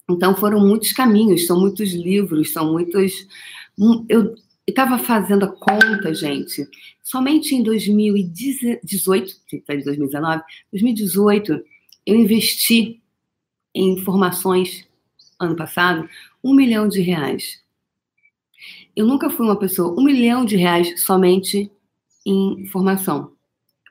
então 0.09 0.37
foram 0.37 0.61
muitos 0.61 0.93
caminhos, 0.93 1.47
são 1.47 1.59
muitos 1.59 1.93
livros, 1.93 2.53
são 2.53 2.73
muitos... 2.73 3.27
Eu, 4.09 4.35
estava 4.71 4.99
fazendo 4.99 5.45
a 5.45 5.53
conta, 5.53 6.15
gente, 6.15 6.69
somente 7.03 7.55
em 7.55 7.63
2018, 7.63 9.37
está 9.53 9.75
de 9.75 9.85
2019, 9.85 10.43
2018, 10.73 11.63
eu 12.07 12.17
investi 12.17 13.01
em 13.75 13.99
formações, 13.99 14.87
ano 15.39 15.57
passado, 15.57 16.09
um 16.43 16.55
milhão 16.55 16.89
de 16.89 17.01
reais. 17.01 17.63
Eu 18.95 19.07
nunca 19.07 19.31
fui 19.31 19.47
uma 19.47 19.59
pessoa, 19.59 19.99
um 19.99 20.05
milhão 20.05 20.45
de 20.45 20.57
reais 20.57 21.01
somente 21.03 21.71
em 22.27 22.67
formação 22.67 23.33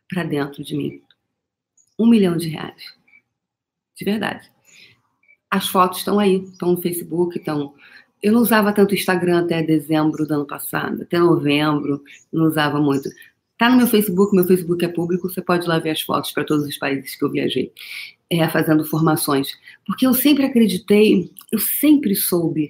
para 0.07 0.23
dentro 0.23 0.63
de 0.63 0.75
mim. 0.75 1.01
Um 1.97 2.07
milhão 2.07 2.37
de 2.37 2.49
reais. 2.49 2.93
De 3.95 4.05
verdade. 4.05 4.51
As 5.49 5.67
fotos 5.67 5.99
estão 5.99 6.19
aí, 6.19 6.43
estão 6.43 6.73
no 6.73 6.81
Facebook, 6.81 7.37
estão 7.37 7.73
eu 8.21 8.33
não 8.33 8.41
usava 8.41 8.73
tanto 8.73 8.93
Instagram 8.93 9.41
até 9.41 9.63
dezembro 9.63 10.27
do 10.27 10.33
ano 10.33 10.45
passado, 10.45 11.03
até 11.03 11.17
novembro, 11.19 12.03
não 12.31 12.45
usava 12.45 12.79
muito. 12.79 13.09
Tá 13.57 13.69
no 13.69 13.77
meu 13.77 13.87
Facebook, 13.87 14.35
meu 14.35 14.45
Facebook 14.45 14.83
é 14.83 14.87
público, 14.87 15.29
você 15.29 15.41
pode 15.41 15.67
lá 15.67 15.79
ver 15.79 15.91
as 15.91 16.01
fotos 16.01 16.31
para 16.31 16.43
todos 16.43 16.65
os 16.65 16.77
países 16.77 17.15
que 17.15 17.23
eu 17.23 17.31
viajei, 17.31 17.71
é, 18.29 18.47
fazendo 18.47 18.85
formações. 18.85 19.49
Porque 19.85 20.05
eu 20.05 20.13
sempre 20.13 20.45
acreditei, 20.45 21.31
eu 21.51 21.59
sempre 21.59 22.15
soube, 22.15 22.69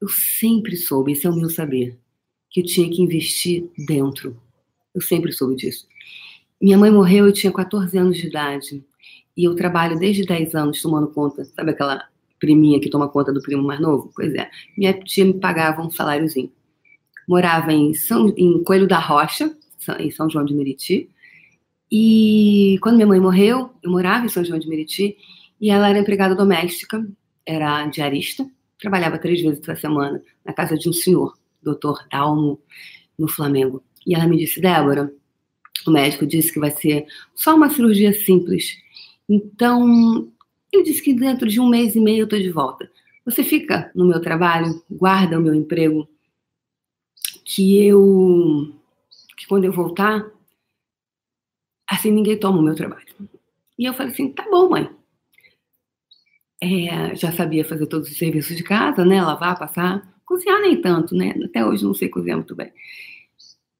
eu 0.00 0.08
sempre 0.08 0.76
soube, 0.76 1.12
esse 1.12 1.26
é 1.26 1.30
o 1.30 1.34
meu 1.34 1.50
saber, 1.50 1.98
que 2.48 2.60
eu 2.60 2.64
tinha 2.64 2.88
que 2.88 3.02
investir 3.02 3.68
dentro. 3.86 4.36
Eu 4.94 5.00
sempre 5.00 5.32
soube 5.32 5.56
disso. 5.56 5.86
Minha 6.60 6.76
mãe 6.76 6.90
morreu, 6.90 7.26
eu 7.26 7.32
tinha 7.32 7.52
14 7.52 7.96
anos 7.96 8.16
de 8.18 8.26
idade. 8.26 8.84
E 9.36 9.44
eu 9.44 9.54
trabalho 9.54 9.98
desde 9.98 10.24
10 10.24 10.54
anos 10.54 10.82
tomando 10.82 11.08
conta, 11.08 11.44
sabe 11.44 11.70
aquela 11.70 12.04
priminha 12.40 12.80
que 12.80 12.90
toma 12.90 13.08
conta 13.08 13.32
do 13.32 13.40
primo 13.40 13.62
mais 13.62 13.78
novo? 13.78 14.10
Pois 14.16 14.34
é, 14.34 14.50
minha 14.76 14.92
tia 14.92 15.24
me 15.24 15.34
pagava 15.34 15.82
um 15.82 15.90
saláriozinho. 15.90 16.50
Morava 17.28 17.72
em, 17.72 17.94
São, 17.94 18.34
em 18.36 18.64
Coelho 18.64 18.88
da 18.88 18.98
Rocha, 18.98 19.54
em 20.00 20.10
São 20.10 20.28
João 20.28 20.44
de 20.44 20.54
Meriti. 20.54 21.08
E 21.92 22.78
quando 22.82 22.96
minha 22.96 23.06
mãe 23.06 23.20
morreu, 23.20 23.70
eu 23.82 23.90
morava 23.90 24.24
em 24.24 24.28
São 24.28 24.44
João 24.44 24.58
de 24.58 24.68
Meriti 24.68 25.16
e 25.60 25.70
ela 25.70 25.88
era 25.88 25.98
empregada 25.98 26.34
doméstica, 26.34 27.06
era 27.44 27.86
diarista, 27.86 28.48
trabalhava 28.80 29.18
três 29.18 29.40
vezes 29.42 29.60
por 29.60 29.76
semana 29.76 30.20
na 30.44 30.52
casa 30.52 30.76
de 30.76 30.88
um 30.88 30.92
senhor, 30.92 31.36
doutor 31.62 32.04
Dalmo, 32.10 32.58
no 33.18 33.28
Flamengo. 33.28 33.82
E 34.06 34.14
ela 34.14 34.26
me 34.26 34.38
disse, 34.38 34.60
Débora, 34.60 35.12
o 35.86 35.90
médico 35.90 36.26
disse 36.26 36.52
que 36.52 36.58
vai 36.58 36.70
ser 36.70 37.06
só 37.34 37.54
uma 37.54 37.68
cirurgia 37.70 38.12
simples. 38.12 38.76
Então, 39.28 40.28
ele 40.72 40.84
disse 40.84 41.02
que 41.02 41.14
dentro 41.14 41.48
de 41.48 41.60
um 41.60 41.68
mês 41.68 41.94
e 41.94 42.00
meio 42.00 42.20
eu 42.20 42.24
estou 42.24 42.38
de 42.38 42.50
volta. 42.50 42.90
Você 43.24 43.42
fica 43.44 43.90
no 43.94 44.06
meu 44.06 44.20
trabalho, 44.20 44.82
guarda 44.90 45.38
o 45.38 45.42
meu 45.42 45.54
emprego, 45.54 46.08
que 47.44 47.84
eu. 47.84 48.74
que 49.36 49.46
quando 49.46 49.64
eu 49.64 49.72
voltar, 49.72 50.30
assim 51.88 52.10
ninguém 52.10 52.38
toma 52.38 52.58
o 52.58 52.62
meu 52.62 52.74
trabalho. 52.74 53.06
E 53.78 53.84
eu 53.84 53.94
falei 53.94 54.12
assim: 54.12 54.32
tá 54.32 54.44
bom, 54.50 54.70
mãe. 54.70 54.90
É, 56.62 57.14
já 57.16 57.32
sabia 57.32 57.64
fazer 57.64 57.86
todos 57.86 58.10
os 58.10 58.18
serviços 58.18 58.56
de 58.56 58.62
casa, 58.62 59.04
né? 59.04 59.22
Lavar, 59.22 59.58
passar. 59.58 60.06
Cozinhar 60.24 60.60
nem 60.60 60.80
tanto, 60.80 61.14
né? 61.14 61.34
Até 61.44 61.64
hoje 61.64 61.84
não 61.84 61.94
sei 61.94 62.08
cozinhar 62.08 62.36
muito 62.36 62.54
bem. 62.54 62.72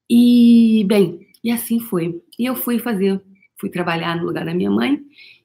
E, 0.09 0.83
bem, 0.87 1.25
e 1.41 1.51
assim 1.51 1.79
foi. 1.79 2.21
E 2.37 2.45
eu 2.45 2.55
fui 2.55 2.79
fazer, 2.79 3.21
fui 3.57 3.69
trabalhar 3.69 4.17
no 4.17 4.25
lugar 4.25 4.43
da 4.43 4.53
minha 4.53 4.69
mãe, 4.69 5.01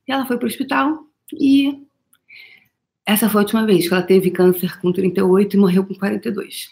e 0.09 0.12
ela 0.12 0.26
foi 0.26 0.37
para 0.38 0.47
o 0.47 0.49
hospital, 0.49 1.06
e 1.33 1.83
essa 3.04 3.28
foi 3.28 3.40
a 3.40 3.45
última 3.45 3.64
vez 3.64 3.87
que 3.88 3.95
ela 3.95 4.02
teve 4.02 4.30
câncer 4.30 4.80
com 4.80 4.92
38 4.92 5.56
e 5.56 5.61
morreu 5.61 5.85
com 5.87 5.95
42. 5.95 6.71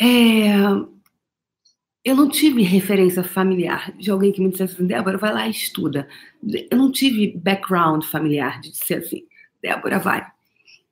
É, 0.00 0.56
eu 2.04 2.14
não 2.16 2.28
tive 2.28 2.62
referência 2.62 3.22
familiar 3.22 3.96
de 3.96 4.10
alguém 4.10 4.32
que 4.32 4.40
me 4.40 4.50
dissesse 4.50 4.74
assim, 4.74 4.86
Débora, 4.86 5.16
vai 5.16 5.32
lá 5.32 5.46
e 5.46 5.50
estuda. 5.52 6.08
Eu 6.70 6.76
não 6.76 6.92
tive 6.92 7.36
background 7.38 8.04
familiar 8.04 8.60
de 8.60 8.72
dizer 8.72 8.96
assim, 8.96 9.24
Débora, 9.62 9.98
vai. 9.98 10.26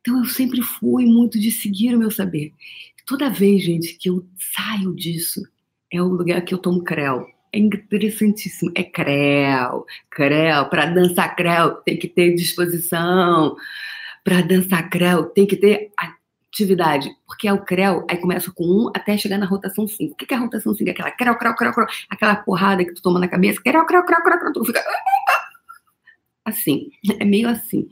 Então 0.01 0.19
eu 0.19 0.25
sempre 0.25 0.63
fui 0.63 1.05
muito 1.05 1.39
de 1.39 1.51
seguir 1.51 1.95
o 1.95 1.99
meu 1.99 2.11
saber. 2.11 2.53
Toda 3.07 3.29
vez, 3.29 3.63
gente, 3.63 3.95
que 3.99 4.09
eu 4.09 4.27
saio 4.55 4.95
disso, 4.95 5.43
é 5.91 6.01
o 6.01 6.07
lugar 6.07 6.41
que 6.43 6.55
eu 6.55 6.59
tomo 6.59 6.83
creu. 6.83 7.27
É 7.53 7.59
interessantíssimo. 7.59 8.73
É 8.75 8.83
creu, 8.83 9.87
creu. 10.11 10.67
Para 10.67 10.87
dançar 10.87 11.37
creu 11.37 11.75
tem 11.77 11.99
que 11.99 12.09
ter 12.09 12.35
disposição. 12.35 13.57
Para 14.25 14.41
dançar 14.41 14.89
creu 14.89 15.25
tem 15.27 15.47
que 15.47 15.57
ter 15.57 15.93
atividade. 15.97 17.11
Porque 17.27 17.47
é 17.47 17.53
o 17.53 17.63
creu, 17.63 18.07
aí 18.09 18.17
começa 18.17 18.51
com 18.53 18.65
um 18.65 18.89
até 18.89 19.17
chegar 19.19 19.39
na 19.39 19.47
rotação 19.47 19.87
5. 19.87 20.13
O 20.13 20.17
que 20.17 20.33
é 20.33 20.37
a 20.37 20.41
rotação 20.41 20.75
5? 20.75 20.91
Aquela 20.91 21.11
creu, 21.11 21.37
creu, 21.37 21.55
creu, 21.55 21.73
creu. 21.73 21.87
Aquela 22.09 22.37
porrada 22.37 22.85
que 22.85 22.95
tu 22.95 23.03
toma 23.03 23.19
na 23.19 23.29
cabeça. 23.29 23.61
Creu, 23.63 23.85
creu, 23.85 24.05
creu, 24.05 24.23
creu, 24.23 24.39
creu. 24.39 24.53
Tu 24.53 24.65
fica 24.65 24.83
assim. 26.45 26.91
É 27.21 27.25
meio 27.25 27.49
assim. 27.49 27.89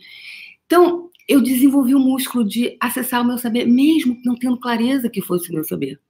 Então, 0.66 1.10
eu 1.28 1.42
desenvolvi 1.42 1.94
o 1.94 2.00
músculo 2.00 2.44
de 2.44 2.76
acessar 2.80 3.22
o 3.22 3.24
meu 3.24 3.38
saber, 3.38 3.66
mesmo 3.66 4.20
não 4.24 4.36
tendo 4.36 4.58
clareza 4.58 5.08
que 5.08 5.20
fosse 5.20 5.50
o 5.50 5.54
meu 5.54 5.64
saber. 5.64 6.00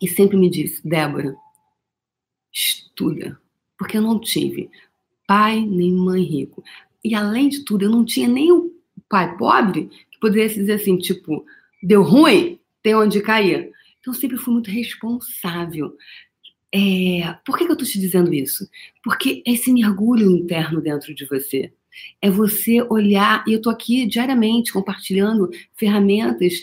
E 0.00 0.06
sempre 0.06 0.36
me 0.36 0.48
disse, 0.48 0.86
Débora, 0.86 1.34
estuda. 2.98 3.38
Porque 3.78 3.96
eu 3.96 4.02
não 4.02 4.18
tive 4.18 4.70
pai 5.26 5.60
nem 5.60 5.92
mãe 5.92 6.22
rico. 6.22 6.64
E 7.04 7.14
além 7.14 7.48
de 7.48 7.64
tudo, 7.64 7.84
eu 7.84 7.90
não 7.90 8.04
tinha 8.04 8.26
nem 8.26 8.50
o 8.50 8.74
pai 9.08 9.36
pobre 9.36 9.90
que 10.10 10.18
poderia 10.18 10.48
dizer 10.48 10.72
assim, 10.72 10.96
tipo, 10.96 11.44
deu 11.82 12.02
ruim, 12.02 12.58
tem 12.82 12.94
onde 12.94 13.20
cair. 13.20 13.70
Então, 14.00 14.14
eu 14.14 14.18
sempre 14.18 14.38
fui 14.38 14.54
muito 14.54 14.70
responsável. 14.70 15.94
É, 16.74 17.36
por 17.44 17.56
que, 17.56 17.64
que 17.64 17.70
eu 17.70 17.74
estou 17.74 17.86
te 17.86 18.00
dizendo 18.00 18.32
isso? 18.32 18.68
Porque 19.04 19.42
esse 19.46 19.70
mergulho 19.72 20.30
interno 20.30 20.80
dentro 20.80 21.14
de 21.14 21.26
você 21.26 21.72
é 22.22 22.30
você 22.30 22.80
olhar, 22.82 23.44
e 23.46 23.52
eu 23.52 23.58
estou 23.58 23.72
aqui 23.72 24.06
diariamente 24.06 24.72
compartilhando 24.72 25.50
ferramentas 25.76 26.54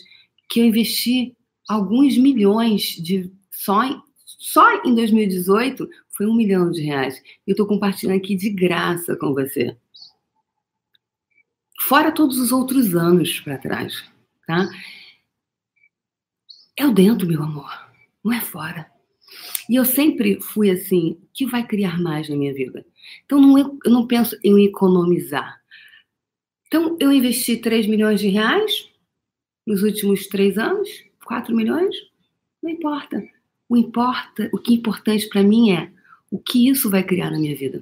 que 0.50 0.60
eu 0.60 0.66
investi 0.66 1.36
alguns 1.68 2.18
milhões 2.18 2.96
de 2.96 3.32
só 3.52 3.84
em, 3.84 4.00
só 4.26 4.84
em 4.84 4.96
2018 4.96 5.88
foi 6.16 6.26
um 6.26 6.36
milhão 6.36 6.72
de 6.72 6.82
reais. 6.82 7.22
E 7.46 7.52
eu 7.52 7.54
estou 7.54 7.68
compartilhando 7.68 8.18
aqui 8.18 8.36
de 8.36 8.50
graça 8.50 9.16
com 9.16 9.34
você. 9.34 9.76
Fora 11.82 12.12
todos 12.12 12.40
os 12.40 12.52
outros 12.52 12.96
anos 12.96 13.40
para 13.42 13.58
trás, 13.58 14.04
tá? 14.48 14.70
É 16.78 16.86
o 16.86 16.94
dentro, 16.94 17.28
meu 17.28 17.44
amor, 17.44 17.72
não 18.24 18.34
é 18.34 18.42
fora. 18.42 18.90
E 19.70 19.76
eu 19.76 19.86
sempre 19.86 20.40
fui 20.42 20.70
assim, 20.70 21.20
que 21.34 21.46
vai 21.46 21.66
criar 21.66 22.02
mais 22.02 22.30
na 22.30 22.36
minha 22.36 22.54
vida? 22.54 22.86
Então, 23.26 23.40
não, 23.40 23.58
eu 23.58 23.92
não 23.92 24.08
penso 24.08 24.38
em 24.44 24.66
economizar. 24.66 25.62
Então, 26.68 26.98
eu 27.00 27.12
investi 27.12 27.58
3 27.58 27.88
milhões 27.88 28.20
de 28.20 28.28
reais 28.28 28.90
nos 29.66 29.84
últimos 29.84 30.28
três 30.28 30.58
anos, 30.58 30.90
4 31.26 31.56
milhões, 31.56 31.96
não 32.62 32.70
importa. 32.70 33.24
O 33.68 33.76
importa, 33.76 34.50
o 34.54 34.58
que 34.58 34.74
é 34.74 34.76
importante 34.76 35.28
para 35.28 35.44
mim 35.44 35.72
é 35.72 35.92
o 36.36 36.38
que 36.38 36.68
isso 36.68 36.90
vai 36.90 37.02
criar 37.02 37.32
na 37.32 37.40
minha 37.40 37.56
vida. 37.56 37.82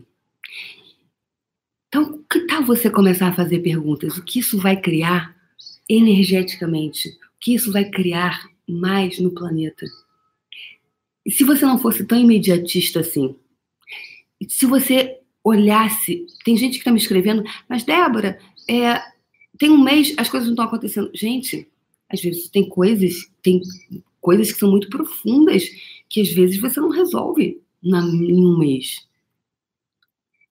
Então, 1.88 2.24
que 2.30 2.46
tal 2.46 2.64
você 2.64 2.88
começar 2.88 3.30
a 3.30 3.34
fazer 3.34 3.60
perguntas? 3.60 4.16
O 4.16 4.24
que 4.24 4.40
isso 4.40 4.60
vai 4.60 4.80
criar 4.80 5.36
energeticamente? 5.90 7.10
O 7.10 7.40
que 7.40 7.56
isso 7.56 7.72
vai 7.72 7.90
criar 7.90 8.48
mais 8.70 9.18
no 9.20 9.32
planeta? 9.32 9.88
E 11.26 11.32
se 11.32 11.44
você 11.44 11.66
não 11.66 11.80
fosse 11.80 12.06
tão 12.06 12.20
imediatista 12.20 13.00
assim? 13.00 13.36
Se 14.48 14.68
você 14.68 15.20
olhasse. 15.44 16.26
Tem 16.46 16.56
gente 16.56 16.74
que 16.74 16.78
está 16.80 16.92
me 16.92 17.00
escrevendo, 17.00 17.44
mas 17.68 17.84
Débora, 17.84 18.40
é, 18.70 19.02
tem 19.58 19.70
um 19.70 19.84
mês, 19.84 20.14
as 20.18 20.30
coisas 20.30 20.48
não 20.48 20.54
estão 20.54 20.66
acontecendo. 20.66 21.12
Gente, 21.14 21.68
às 22.08 22.22
vezes 22.22 22.48
tem 22.50 22.70
coisas, 22.70 23.30
tem 23.42 23.62
coisas 24.22 24.52
que 24.52 24.60
são 24.60 24.70
muito 24.72 24.90
profundas 24.90 25.64
que 26.08 26.22
às 26.22 26.30
vezes 26.30 26.62
você 26.62 26.80
não 26.80 26.90
resolve 26.90 27.63
na, 27.84 28.00
em 28.00 28.46
um 28.46 28.58
mês. 28.58 29.08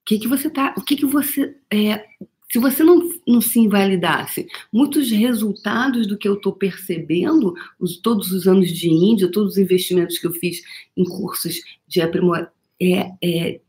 O 0.00 0.04
que 0.04 0.18
que 0.18 0.28
você 0.28 0.50
tá, 0.50 0.74
o 0.76 0.82
que 0.82 0.96
que 0.96 1.06
você 1.06 1.56
é, 1.72 2.04
se 2.52 2.58
você 2.58 2.84
não, 2.84 3.10
não 3.26 3.40
se 3.40 3.58
invalidasse, 3.58 4.46
muitos 4.70 5.10
resultados 5.10 6.06
do 6.06 6.18
que 6.18 6.28
eu 6.28 6.34
estou 6.34 6.52
percebendo, 6.52 7.54
os, 7.80 7.96
todos 7.96 8.30
os 8.30 8.46
anos 8.46 8.70
de 8.70 8.90
Índia, 8.90 9.30
todos 9.30 9.52
os 9.52 9.58
investimentos 9.58 10.18
que 10.18 10.26
eu 10.26 10.32
fiz 10.32 10.62
em 10.94 11.02
cursos 11.02 11.54
de 11.88 12.02
aprimoramento, 12.02 12.52
é, 12.78 13.10
é, 13.22 13.60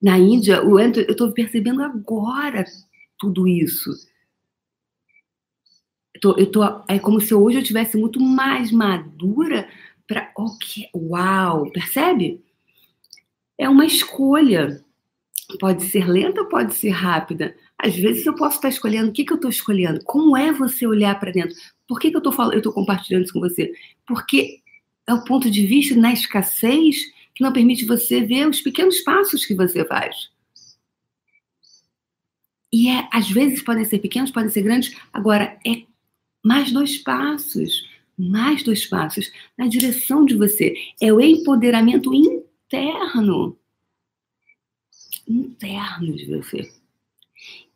na 0.00 0.18
Índia, 0.18 0.54
eu 0.56 0.78
estou 0.78 1.30
percebendo 1.32 1.82
agora 1.82 2.64
tudo 3.18 3.46
isso. 3.46 3.90
Eu 6.14 6.20
tô, 6.20 6.38
eu 6.38 6.50
tô, 6.50 6.62
é 6.88 6.98
como 6.98 7.20
se 7.20 7.34
hoje 7.34 7.58
eu 7.58 7.62
tivesse 7.62 7.98
muito 7.98 8.18
mais 8.18 8.72
madura 8.72 9.68
para. 10.06 10.32
Okay, 10.34 10.88
uau! 10.94 11.70
Percebe? 11.70 12.42
É 13.58 13.68
uma 13.68 13.86
escolha. 13.86 14.84
Pode 15.60 15.84
ser 15.84 16.08
lenta, 16.08 16.44
pode 16.44 16.74
ser 16.74 16.90
rápida. 16.90 17.56
Às 17.78 17.94
vezes 17.94 18.26
eu 18.26 18.34
posso 18.34 18.56
estar 18.56 18.68
escolhendo 18.68 19.10
o 19.10 19.12
que, 19.12 19.24
que 19.24 19.32
eu 19.32 19.36
estou 19.36 19.50
escolhendo. 19.50 20.02
Como 20.04 20.36
é 20.36 20.52
você 20.52 20.86
olhar 20.86 21.18
para 21.20 21.30
dentro? 21.30 21.56
Por 21.86 22.00
que, 22.00 22.10
que 22.10 22.16
eu 22.16 22.20
estou 22.20 22.32
falando, 22.32 22.54
eu 22.54 22.58
estou 22.58 22.72
compartilhando 22.72 23.24
isso 23.24 23.32
com 23.32 23.40
você? 23.40 23.72
Porque 24.06 24.60
é 25.06 25.14
o 25.14 25.24
ponto 25.24 25.50
de 25.50 25.66
vista 25.66 25.94
na 25.94 26.12
escassez 26.12 26.96
que 27.34 27.44
não 27.44 27.52
permite 27.52 27.84
você 27.84 28.22
ver 28.22 28.48
os 28.48 28.60
pequenos 28.60 29.00
passos 29.00 29.44
que 29.44 29.54
você 29.54 29.84
faz. 29.84 30.30
E 32.72 32.88
é, 32.88 33.08
às 33.12 33.30
vezes 33.30 33.62
podem 33.62 33.84
ser 33.84 34.00
pequenos, 34.00 34.30
podem 34.30 34.50
ser 34.50 34.62
grandes. 34.62 34.96
Agora, 35.12 35.58
é 35.64 35.82
mais 36.44 36.72
dois 36.72 36.98
passos, 36.98 37.86
mais 38.18 38.62
dois 38.62 38.86
passos 38.86 39.30
na 39.56 39.66
direção 39.66 40.24
de 40.24 40.34
você. 40.34 40.74
É 41.00 41.12
o 41.12 41.20
empoderamento 41.20 42.12
interno. 42.12 42.45
Interno 45.28 46.16
de 46.16 46.26
você. 46.26 46.72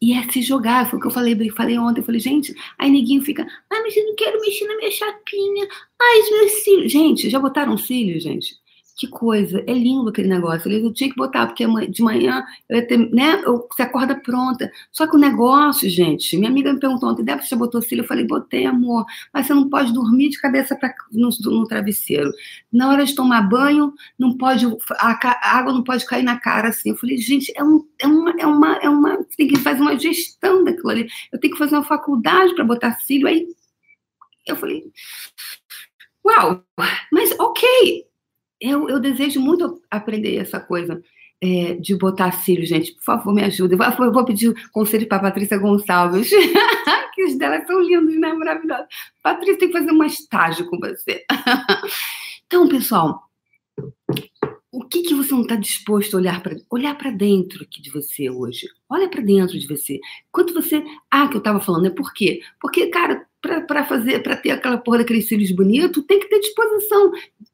E 0.01 0.15
é 0.15 0.31
se 0.31 0.41
jogar, 0.41 0.89
foi 0.89 0.99
o 0.99 1.03
que 1.03 1.09
eu 1.09 1.11
falei, 1.11 1.51
falei 1.51 1.79
ontem. 1.79 2.01
Eu 2.01 2.05
falei, 2.05 2.21
gente, 2.21 2.55
aí 2.79 2.91
neguinho 2.91 3.23
fica, 3.23 3.43
ah, 3.43 3.81
mas 3.83 3.97
eu 3.97 4.07
não 4.07 4.15
quero 4.15 4.41
mexer 4.41 4.67
na 4.67 4.77
minha 4.77 4.91
chapinha. 4.91 5.69
Ai, 6.01 6.31
meus 6.31 6.53
cílios. 6.65 6.93
Gente, 6.93 7.31
já 7.31 7.39
botaram 7.39 7.77
cílios, 7.77 8.23
gente? 8.23 8.60
Que 9.01 9.09
coisa, 9.09 9.65
é 9.67 9.73
lindo 9.73 10.11
aquele 10.11 10.29
negócio. 10.29 10.71
Eu 10.71 10.93
tinha 10.93 11.09
que 11.09 11.17
botar, 11.17 11.47
porque 11.47 11.67
de 11.89 12.03
manhã 12.03 12.45
eu 12.69 12.77
ia 12.77 12.87
ter, 12.87 12.99
né? 12.99 13.41
Você 13.71 13.81
acorda 13.81 14.15
pronta. 14.15 14.71
Só 14.93 15.07
que 15.07 15.17
o 15.17 15.19
negócio, 15.19 15.89
gente, 15.89 16.37
minha 16.37 16.51
amiga 16.51 16.71
me 16.71 16.79
perguntou 16.79 17.09
ontem, 17.09 17.25
Débora, 17.25 17.43
você 17.43 17.57
botou 17.57 17.81
cílio? 17.81 18.03
Eu 18.03 18.07
falei, 18.07 18.27
botei, 18.27 18.67
amor, 18.67 19.07
mas 19.33 19.47
você 19.47 19.55
não 19.55 19.71
pode 19.71 19.95
dormir 19.95 20.29
de 20.29 20.39
cabeça 20.39 20.77
pra, 20.77 20.93
no, 21.11 21.31
no 21.47 21.67
travesseiro. 21.67 22.31
Na 22.71 22.91
hora 22.91 23.03
de 23.07 23.15
tomar 23.15 23.41
banho, 23.41 23.95
não 24.19 24.37
pode, 24.37 24.67
a, 24.99 25.13
a, 25.13 25.59
água 25.59 25.73
não 25.73 25.83
pode 25.83 26.05
cair 26.05 26.23
na 26.23 26.39
cara 26.39 26.69
assim. 26.69 26.91
Eu 26.91 26.97
falei, 26.99 27.17
gente, 27.17 27.51
é, 27.57 27.65
um, 27.65 27.83
é 27.99 28.07
uma, 28.07 28.35
é 28.39 28.47
uma, 28.47 28.77
é 28.83 28.91
uma, 28.91 29.17
você 29.17 29.35
tem 29.35 29.49
que 29.49 29.59
fazer 29.61 29.81
uma 29.81 29.99
gestão 29.99 30.63
daquilo 30.63 30.91
ali. 30.91 31.09
Eu 31.33 31.41
tenho 31.41 31.55
que 31.55 31.59
fazer 31.59 31.75
uma 31.75 31.85
faculdade 31.85 32.55
para 32.55 32.65
botar 32.65 33.01
cílio. 33.01 33.29
Aí 33.29 33.47
eu 34.47 34.57
falei, 34.57 34.85
uau, 36.23 36.63
mas 37.11 37.31
ok, 37.39 38.10
eu, 38.61 38.89
eu 38.89 39.01
desejo 39.01 39.41
muito 39.41 39.81
aprender 39.91 40.37
essa 40.37 40.61
coisa 40.61 41.03
é, 41.41 41.75
de 41.75 41.97
botar 41.97 42.33
cílios, 42.33 42.69
gente. 42.69 42.93
Por 42.93 43.03
favor, 43.03 43.33
me 43.33 43.43
ajuda. 43.43 43.77
Eu 43.99 44.13
vou 44.13 44.25
pedir 44.25 44.55
conselho 44.71 45.09
para 45.09 45.21
Patrícia 45.23 45.57
Gonçalves, 45.57 46.31
que 47.15 47.25
os 47.25 47.37
delas 47.39 47.67
são 47.67 47.81
lindos, 47.81 48.15
né? 48.21 48.33
Maravilhosos. 48.35 48.87
Patrícia 49.23 49.59
tem 49.59 49.69
que 49.71 49.79
fazer 49.79 49.91
um 49.91 50.05
estágio 50.05 50.67
com 50.67 50.79
você. 50.79 51.25
então, 52.47 52.69
pessoal, 52.69 53.23
o 54.71 54.85
que, 54.85 55.03
que 55.03 55.15
você 55.15 55.33
não 55.33 55.43
está 55.43 55.57
disposto 55.57 56.15
a 56.15 56.21
olhar 56.21 56.43
para 56.43 56.57
olhar 56.71 56.97
para 56.97 57.11
dentro 57.11 57.65
aqui 57.65 57.81
de 57.81 57.91
você 57.91 58.29
hoje? 58.29 58.69
Olha 58.89 59.09
para 59.09 59.23
dentro 59.23 59.59
de 59.59 59.67
você. 59.67 59.99
Quanto 60.31 60.53
você. 60.53 60.85
Ah, 61.11 61.27
que 61.27 61.37
eu 61.37 61.39
estava 61.39 61.61
falando, 61.61 61.87
é 61.87 61.91
por 61.91 62.13
quê? 62.13 62.41
Porque, 62.61 62.89
cara, 62.89 63.27
para 63.41 63.85
fazer, 63.85 64.23
para 64.23 64.37
ter 64.37 64.51
aquela 64.51 64.77
porra 64.77 64.99
daqueles 64.99 65.27
cílios 65.27 65.51
bonitos, 65.51 66.05
tem 66.07 66.21
que 66.21 66.29
ter 66.29 66.41
disposição. 66.41 67.11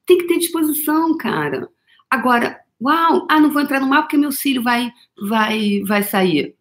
Tem 0.07 0.19
que 0.19 0.27
ter 0.27 0.39
disposição, 0.39 1.17
cara. 1.17 1.69
Agora, 2.11 2.61
uau, 2.81 3.27
ah, 3.29 3.41
não 3.41 3.51
vou 3.51 3.63
entrar 3.63 3.81
no 3.81 3.89
mar 3.89 4.03
porque 4.03 4.17
meu 4.17 4.33
cílio 4.33 4.63
vai, 4.63 4.91
vai, 5.29 5.83
vai 5.85 6.03
sair. 6.03 6.57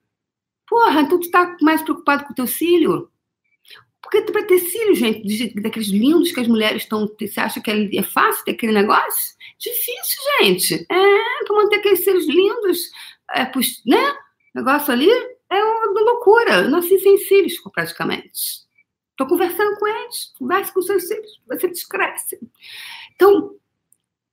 Porra, 0.67 1.01
então 1.01 1.19
tu 1.19 1.29
tá 1.29 1.55
mais 1.61 1.81
preocupado 1.81 2.25
com 2.25 2.33
o 2.33 2.35
teu 2.35 2.47
cílio? 2.47 3.09
Porque 4.01 4.21
para 4.21 4.43
ter 4.43 4.59
cílio, 4.59 4.95
gente, 4.95 5.59
daqueles 5.59 5.87
lindos 5.89 6.31
que 6.31 6.39
as 6.39 6.47
mulheres 6.47 6.83
estão. 6.83 7.09
Você 7.19 7.39
acha 7.39 7.59
que 7.59 7.71
é, 7.71 7.95
é 7.95 8.03
fácil 8.03 8.45
ter 8.45 8.51
aquele 8.51 8.71
negócio? 8.71 9.35
Difícil, 9.57 10.21
gente. 10.39 10.85
É, 10.91 11.43
para 11.45 11.55
manter 11.55 11.77
aqueles 11.77 12.03
cílios 12.03 12.27
lindos, 12.27 12.91
é, 13.33 13.43
né? 13.85 14.15
Negócio 14.53 14.93
ali 14.93 15.09
é 15.49 15.63
uma 15.63 16.01
loucura. 16.01 16.61
Eu 16.61 16.69
nasci 16.69 16.99
sem 16.99 17.17
cílios, 17.17 17.55
praticamente. 17.73 18.65
Estou 19.11 19.27
conversando 19.27 19.79
com 19.79 19.87
eles, 19.87 20.33
converse 20.37 20.73
com 20.73 20.81
seus 20.81 21.07
filhos, 21.07 21.41
você 21.47 21.69
descresce. 21.69 22.37
Então, 23.15 23.55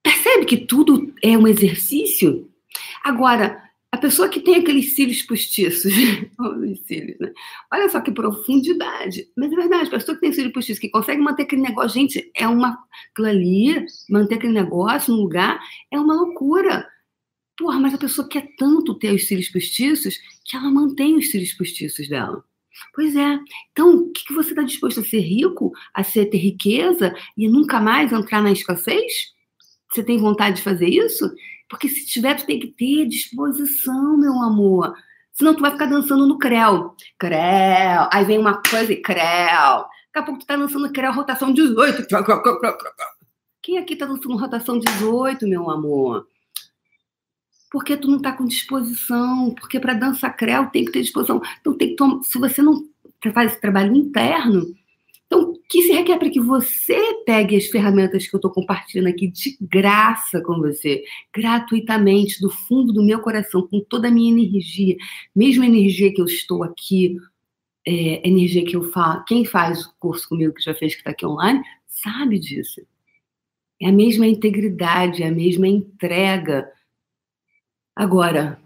percebe 0.02 0.44
que 0.44 0.56
tudo 0.58 1.12
é 1.22 1.36
um 1.36 1.46
exercício? 1.46 2.50
Agora, 3.04 3.62
a 3.92 3.98
pessoa 3.98 4.28
que 4.28 4.40
tem 4.40 4.56
aqueles 4.56 4.94
cílios 4.94 5.22
postiços, 5.22 5.92
cílios, 6.86 7.18
né? 7.20 7.32
olha 7.70 7.88
só 7.90 8.00
que 8.00 8.10
profundidade. 8.10 9.28
Mas 9.36 9.52
é 9.52 9.56
verdade, 9.56 9.88
a 9.88 9.90
pessoa 9.90 10.14
que 10.14 10.22
tem 10.22 10.32
cílios 10.32 10.54
postiços, 10.54 10.80
que 10.80 10.88
consegue 10.88 11.20
manter 11.20 11.42
aquele 11.42 11.60
negócio, 11.60 12.00
gente, 12.00 12.30
é 12.34 12.48
uma. 12.48 12.78
Aquilo 13.10 13.86
manter 14.08 14.36
aquele 14.36 14.54
negócio 14.54 15.12
no 15.12 15.20
lugar, 15.20 15.60
é 15.90 16.00
uma 16.00 16.14
loucura. 16.14 16.88
Porra, 17.58 17.78
mas 17.78 17.92
a 17.92 17.98
pessoa 17.98 18.26
quer 18.26 18.48
tanto 18.56 18.98
ter 18.98 19.12
os 19.12 19.26
cílios 19.28 19.50
postiços 19.50 20.16
que 20.44 20.56
ela 20.56 20.70
mantém 20.70 21.16
os 21.16 21.30
cílios 21.30 21.52
postiços 21.52 22.08
dela. 22.08 22.42
Pois 22.94 23.14
é. 23.16 23.38
Então, 23.70 23.94
o 23.94 24.12
que, 24.12 24.24
que 24.24 24.34
você 24.34 24.50
está 24.50 24.62
disposto 24.62 25.00
a 25.00 25.04
ser 25.04 25.20
rico, 25.20 25.72
a 25.94 26.02
ser, 26.02 26.26
ter 26.26 26.38
riqueza 26.38 27.14
e 27.36 27.48
nunca 27.48 27.80
mais 27.80 28.12
entrar 28.12 28.42
na 28.42 28.52
escassez? 28.52 29.12
Você 29.90 30.02
tem 30.02 30.18
vontade 30.18 30.56
de 30.56 30.62
fazer 30.62 30.88
isso? 30.88 31.30
Porque 31.68 31.88
se 31.88 32.06
tiver, 32.06 32.34
tu 32.34 32.46
tem 32.46 32.60
que 32.60 32.68
ter 32.68 33.06
disposição, 33.06 34.16
meu 34.16 34.34
amor. 34.42 34.94
Senão 35.32 35.54
tu 35.54 35.62
vai 35.62 35.70
ficar 35.70 35.86
dançando 35.86 36.26
no 36.26 36.38
creu. 36.38 36.94
Creu. 37.18 38.08
Aí 38.12 38.24
vem 38.24 38.38
uma 38.38 38.60
coisa 38.62 38.92
e 38.92 39.00
creu. 39.00 39.22
Daqui 39.22 40.18
a 40.18 40.22
pouco 40.22 40.40
tu 40.40 40.46
tá 40.46 40.56
dançando 40.56 40.92
creu, 40.92 41.12
rotação 41.12 41.52
18. 41.52 42.06
Quem 43.62 43.78
aqui 43.78 43.96
tá 43.96 44.04
dançando 44.04 44.36
rotação 44.36 44.78
18, 44.78 45.46
meu 45.46 45.70
amor? 45.70 46.26
Porque 47.72 47.96
tu 47.96 48.06
não 48.06 48.18
está 48.18 48.32
com 48.32 48.44
disposição, 48.44 49.54
porque 49.54 49.80
para 49.80 49.94
dançar 49.94 50.36
creu 50.36 50.66
tem 50.66 50.84
que 50.84 50.92
ter 50.92 51.00
disposição. 51.00 51.40
Então 51.58 51.74
tem 51.74 51.88
que 51.88 51.96
tomar, 51.96 52.22
se 52.22 52.38
você 52.38 52.60
não 52.60 52.86
faz 53.32 53.52
esse 53.52 53.60
trabalho 53.60 53.96
interno. 53.96 54.66
Então, 55.26 55.52
o 55.52 55.58
que 55.66 55.80
se 55.80 55.92
requer 55.92 56.18
para 56.18 56.28
que 56.28 56.40
você 56.40 56.98
pegue 57.24 57.56
as 57.56 57.64
ferramentas 57.66 58.26
que 58.26 58.34
eu 58.34 58.38
estou 58.38 58.50
compartilhando 58.50 59.06
aqui 59.06 59.28
de 59.28 59.56
graça 59.62 60.42
com 60.42 60.58
você, 60.58 61.02
gratuitamente, 61.34 62.38
do 62.38 62.50
fundo 62.50 62.92
do 62.92 63.02
meu 63.02 63.20
coração, 63.20 63.66
com 63.66 63.80
toda 63.80 64.08
a 64.08 64.10
minha 64.10 64.30
energia, 64.30 64.94
mesma 65.34 65.64
energia 65.64 66.12
que 66.12 66.20
eu 66.20 66.26
estou 66.26 66.62
aqui, 66.62 67.16
é, 67.86 68.28
energia 68.28 68.66
que 68.66 68.76
eu 68.76 68.92
falo. 68.92 69.24
Quem 69.24 69.46
faz 69.46 69.86
o 69.86 69.94
curso 69.98 70.28
comigo, 70.28 70.52
que 70.52 70.62
já 70.62 70.74
fez, 70.74 70.92
que 70.92 71.00
está 71.00 71.12
aqui 71.12 71.24
online, 71.24 71.62
sabe 71.86 72.38
disso. 72.38 72.82
É 73.80 73.88
a 73.88 73.92
mesma 73.92 74.26
integridade, 74.26 75.22
é 75.22 75.28
a 75.28 75.32
mesma 75.32 75.66
entrega. 75.66 76.70
Agora, 77.94 78.58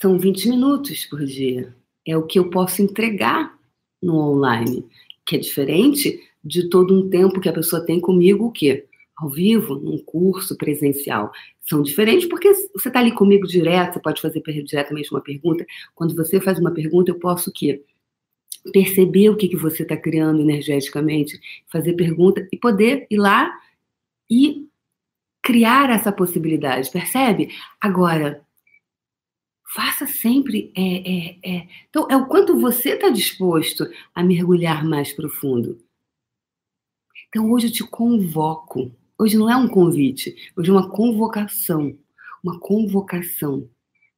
são 0.00 0.18
20 0.18 0.48
minutos 0.48 1.06
por 1.06 1.24
dia. 1.24 1.74
É 2.06 2.16
o 2.16 2.26
que 2.26 2.38
eu 2.38 2.50
posso 2.50 2.82
entregar 2.82 3.56
no 4.02 4.16
online 4.16 4.84
que 5.24 5.36
é 5.36 5.38
diferente 5.38 6.20
de 6.44 6.68
todo 6.68 6.94
um 6.94 7.08
tempo 7.08 7.40
que 7.40 7.48
a 7.48 7.52
pessoa 7.52 7.84
tem 7.84 8.00
comigo, 8.00 8.46
o 8.46 8.52
quê? 8.52 8.86
Ao 9.16 9.28
vivo, 9.28 9.76
num 9.76 9.98
curso 9.98 10.56
presencial. 10.56 11.30
São 11.60 11.82
diferentes 11.82 12.26
porque 12.26 12.52
você 12.52 12.88
está 12.88 12.98
ali 12.98 13.12
comigo 13.12 13.46
direto, 13.46 13.94
você 13.94 14.00
pode 14.00 14.20
fazer 14.20 14.42
diretamente 14.64 15.10
uma 15.12 15.20
pergunta. 15.20 15.64
Quando 15.94 16.14
você 16.16 16.40
faz 16.40 16.58
uma 16.58 16.72
pergunta, 16.72 17.10
eu 17.10 17.18
posso 17.18 17.50
o 17.50 17.52
quê? 17.52 17.84
Perceber 18.72 19.28
o 19.30 19.36
que, 19.36 19.48
que 19.48 19.56
você 19.56 19.82
está 19.82 19.96
criando 19.96 20.40
energeticamente, 20.40 21.40
fazer 21.70 21.94
pergunta 21.94 22.46
e 22.52 22.56
poder 22.56 23.06
ir 23.10 23.18
lá 23.18 23.52
e 24.28 24.66
criar 25.42 25.90
essa 25.90 26.12
possibilidade, 26.12 26.90
percebe? 26.90 27.50
Agora, 27.80 28.46
faça 29.74 30.06
sempre. 30.06 30.72
É, 30.76 30.82
é, 30.82 31.56
é. 31.56 31.68
Então, 31.88 32.06
é 32.10 32.16
o 32.16 32.26
quanto 32.26 32.60
você 32.60 32.90
está 32.90 33.08
disposto 33.08 33.84
a 34.14 34.22
mergulhar 34.22 34.84
mais 34.84 35.12
profundo. 35.12 35.78
Então, 37.28 37.50
hoje 37.50 37.66
eu 37.66 37.72
te 37.72 37.84
convoco. 37.84 38.94
Hoje 39.18 39.36
não 39.36 39.48
é 39.48 39.56
um 39.56 39.68
convite, 39.68 40.34
hoje 40.56 40.70
é 40.70 40.72
uma 40.72 40.90
convocação. 40.90 41.96
Uma 42.42 42.58
convocação. 42.58 43.68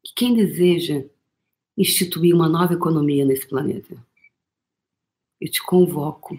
Que 0.03 0.15
quem 0.15 0.35
deseja 0.35 1.05
instituir 1.77 2.35
uma 2.35 2.49
nova 2.49 2.75
economia 2.75 3.25
nesse 3.25 3.49
planeta, 3.49 3.97
eu 5.41 5.51
te 5.51 5.63
convoco. 5.63 6.39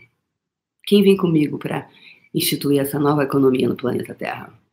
Quem 0.86 1.04
vem 1.04 1.18
comigo 1.18 1.58
para 1.58 1.90
instituir 2.34 2.80
essa 2.80 3.00
nova 3.00 3.24
economia 3.24 3.68
no 3.68 3.76
planeta 3.76 4.14
Terra? 4.14 4.65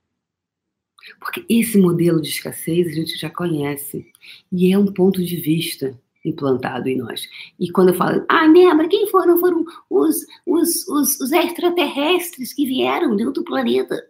Porque 1.19 1.45
esse 1.49 1.79
modelo 1.79 2.21
de 2.21 2.29
escassez 2.29 2.89
a 2.89 2.93
gente 2.93 3.17
já 3.19 3.31
conhece 3.31 4.07
e 4.51 4.73
é 4.73 4.79
um 4.79 4.87
ponto 4.87 5.25
de 5.25 5.37
vista 5.37 5.99
implantado 6.25 6.89
em 6.89 6.97
nós. 6.97 7.29
E 7.59 7.71
quando 7.71 7.89
eu 7.89 7.95
falo, 7.95 8.25
ah, 8.29 8.47
lembra, 8.47 8.89
quem 8.89 9.07
foram? 9.09 9.39
Foram 9.39 9.65
os, 9.91 10.25
os, 10.47 10.89
os, 10.89 11.21
os 11.21 11.33
extraterrestres 11.33 12.53
que 12.53 12.67
vieram 12.67 13.17
de 13.17 13.27
outro 13.27 13.45
planeta. 13.45 14.07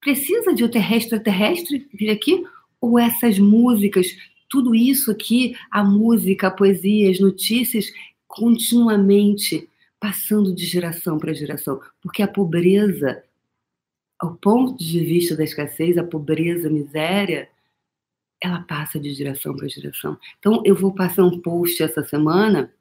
Precisa 0.00 0.54
de 0.54 0.62
outro 0.62 0.80
extraterrestre 0.80 1.88
vir 1.92 2.10
aqui? 2.10 2.44
Ou 2.80 2.98
essas 2.98 3.38
músicas, 3.38 4.06
tudo 4.48 4.74
isso 4.74 5.10
aqui, 5.10 5.54
a 5.70 5.84
música, 5.84 6.46
a 6.46 6.50
poesia, 6.50 7.10
as 7.10 7.20
notícias, 7.20 7.92
continuamente 8.26 9.68
passando 9.98 10.54
de 10.54 10.64
geração 10.64 11.18
para 11.18 11.34
geração? 11.34 11.80
Porque 12.00 12.22
a 12.22 12.28
pobreza 12.28 13.22
ao 14.20 14.34
ponto 14.34 14.76
de 14.76 15.02
vista 15.02 15.34
da 15.34 15.42
escassez, 15.42 15.96
a 15.96 16.04
pobreza, 16.04 16.68
a 16.68 16.70
miséria, 16.70 17.48
ela 18.40 18.60
passa 18.62 19.00
de 19.00 19.12
geração 19.14 19.56
para 19.56 19.66
geração. 19.66 20.18
Então, 20.38 20.62
eu 20.64 20.74
vou 20.74 20.94
passar 20.94 21.24
um 21.24 21.40
post 21.40 21.82
essa 21.82 22.02
semana 22.04 22.72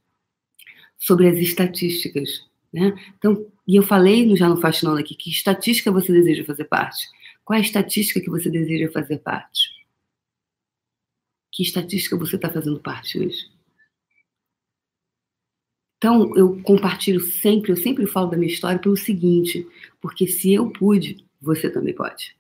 sobre 0.98 1.30
as 1.30 1.38
estatísticas. 1.38 2.46
Né? 2.74 2.94
Então, 3.18 3.50
e 3.66 3.78
eu 3.78 3.84
falei 3.84 4.36
já 4.36 4.50
no 4.50 4.60
Fascinando 4.60 5.00
aqui, 5.00 5.16
que 5.16 5.30
estatística 5.30 5.92
você 5.92 6.12
deseja 6.12 6.44
fazer 6.44 6.66
parte? 6.66 7.08
Qual 7.46 7.56
é 7.56 7.62
a 7.62 7.66
estatística 7.66 8.20
que 8.20 8.30
você 8.30 8.50
deseja 8.50 8.92
fazer 8.92 9.20
parte? 9.20 9.70
Que 11.52 11.64
estatística 11.64 12.18
você 12.18 12.36
está 12.36 12.50
fazendo 12.50 12.80
parte 12.82 13.18
hoje? 13.18 13.50
Então, 15.98 16.36
eu 16.36 16.62
compartilho 16.64 17.20
sempre, 17.20 17.72
eu 17.72 17.78
sempre 17.78 18.06
falo 18.08 18.30
da 18.30 18.38
minha 18.38 18.52
história 18.52 18.80
pelo 18.80 18.96
seguinte, 18.96 19.68
porque 20.00 20.28
se 20.28 20.54
eu 20.54 20.72
pude, 20.72 21.29
você 21.42 21.70
também 21.70 21.94
pode. 21.94 22.36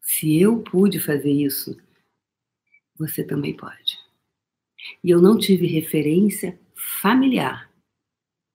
Se 0.00 0.40
eu 0.40 0.62
pude 0.62 1.00
fazer 1.00 1.32
isso, 1.32 1.76
você 2.96 3.24
também 3.24 3.56
pode. 3.56 3.98
E 5.02 5.10
eu 5.10 5.20
não 5.20 5.38
tive 5.38 5.66
referência 5.66 6.58
familiar. 6.74 7.70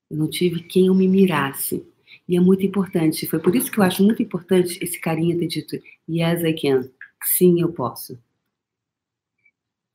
Eu 0.09 0.17
não 0.17 0.29
tive 0.29 0.63
quem 0.63 0.87
eu 0.87 0.95
me 0.95 1.07
mirasse. 1.07 1.85
E 2.27 2.37
é 2.37 2.39
muito 2.39 2.65
importante. 2.65 3.25
Foi 3.27 3.39
por 3.39 3.55
isso 3.55 3.71
que 3.71 3.79
eu 3.79 3.83
acho 3.83 4.03
muito 4.03 4.21
importante 4.21 4.77
esse 4.81 4.99
carinha 4.99 5.37
ter 5.37 5.47
dito: 5.47 5.75
Yes, 6.07 6.43
I 6.43 6.53
can. 6.53 6.89
Sim, 7.23 7.59
eu 7.61 7.71
posso. 7.73 8.17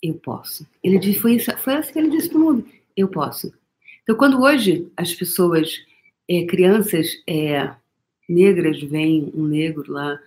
Eu 0.02 0.14
posso. 0.14 0.66
Ele 0.82 0.98
disse, 0.98 1.18
foi, 1.18 1.36
isso, 1.36 1.56
foi 1.58 1.74
assim 1.74 1.92
que 1.92 1.98
ele 1.98 2.10
disse 2.10 2.28
para 2.28 2.38
o 2.38 2.40
mundo: 2.40 2.68
Eu 2.96 3.08
posso. 3.08 3.52
Então, 4.02 4.16
quando 4.16 4.42
hoje 4.42 4.90
as 4.96 5.14
pessoas, 5.14 5.80
é, 6.28 6.44
crianças, 6.44 7.22
é, 7.26 7.74
negras 8.28 8.80
veem 8.82 9.30
um 9.34 9.46
negro 9.46 9.92
lá, 9.92 10.18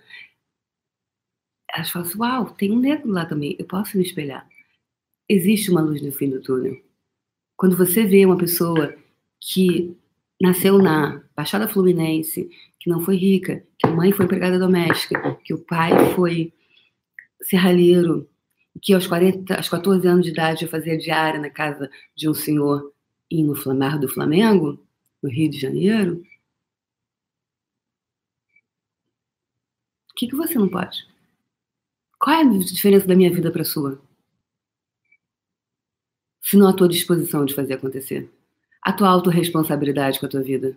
elas 1.74 1.90
falam 1.90 2.08
assim, 2.08 2.18
uau, 2.18 2.50
tem 2.50 2.72
um 2.72 2.78
negro 2.78 3.10
lá 3.10 3.26
também, 3.26 3.56
eu 3.58 3.64
posso 3.64 3.96
me 3.96 4.04
espelhar. 4.04 4.48
Existe 5.28 5.70
uma 5.70 5.82
luz 5.82 6.00
no 6.02 6.10
fim 6.10 6.30
do 6.30 6.40
túnel. 6.40 6.80
Quando 7.56 7.76
você 7.76 8.04
vê 8.04 8.24
uma 8.24 8.38
pessoa 8.38 8.94
que 9.40 9.96
nasceu 10.40 10.78
na 10.78 11.22
Baixada 11.36 11.68
Fluminense, 11.68 12.48
que 12.78 12.88
não 12.88 13.00
foi 13.00 13.16
rica, 13.16 13.64
que 13.78 13.86
a 13.86 13.90
mãe 13.90 14.12
foi 14.12 14.24
empregada 14.24 14.58
doméstica, 14.58 15.36
que 15.44 15.52
o 15.52 15.58
pai 15.58 15.90
foi 16.14 16.52
serralheiro, 17.42 18.28
que 18.80 18.94
aos, 18.94 19.06
40, 19.06 19.56
aos 19.56 19.68
14 19.68 20.06
anos 20.06 20.24
de 20.24 20.30
idade 20.30 20.66
fazia 20.66 20.96
diária 20.96 21.40
na 21.40 21.50
casa 21.50 21.90
de 22.16 22.28
um 22.28 22.34
senhor 22.34 22.92
em 23.30 23.44
no 23.44 23.54
Flamar 23.54 23.98
do 23.98 24.08
Flamengo, 24.08 24.80
no 25.22 25.28
Rio 25.28 25.50
de 25.50 25.58
Janeiro, 25.58 26.22
que, 30.18 30.26
que 30.26 30.34
você 30.34 30.58
não 30.58 30.68
pode? 30.68 31.06
Qual 32.18 32.34
é 32.34 32.40
a 32.40 32.44
diferença 32.44 33.06
da 33.06 33.14
minha 33.14 33.32
vida 33.32 33.52
para 33.52 33.62
a 33.62 33.64
sua? 33.64 34.02
Se 36.42 36.56
não 36.56 36.68
a 36.68 36.72
tua 36.72 36.88
disposição 36.88 37.44
de 37.44 37.54
fazer 37.54 37.74
acontecer. 37.74 38.28
A 38.82 38.92
tua 38.92 39.08
autorresponsabilidade 39.08 40.18
com 40.18 40.26
a 40.26 40.28
tua 40.28 40.42
vida. 40.42 40.76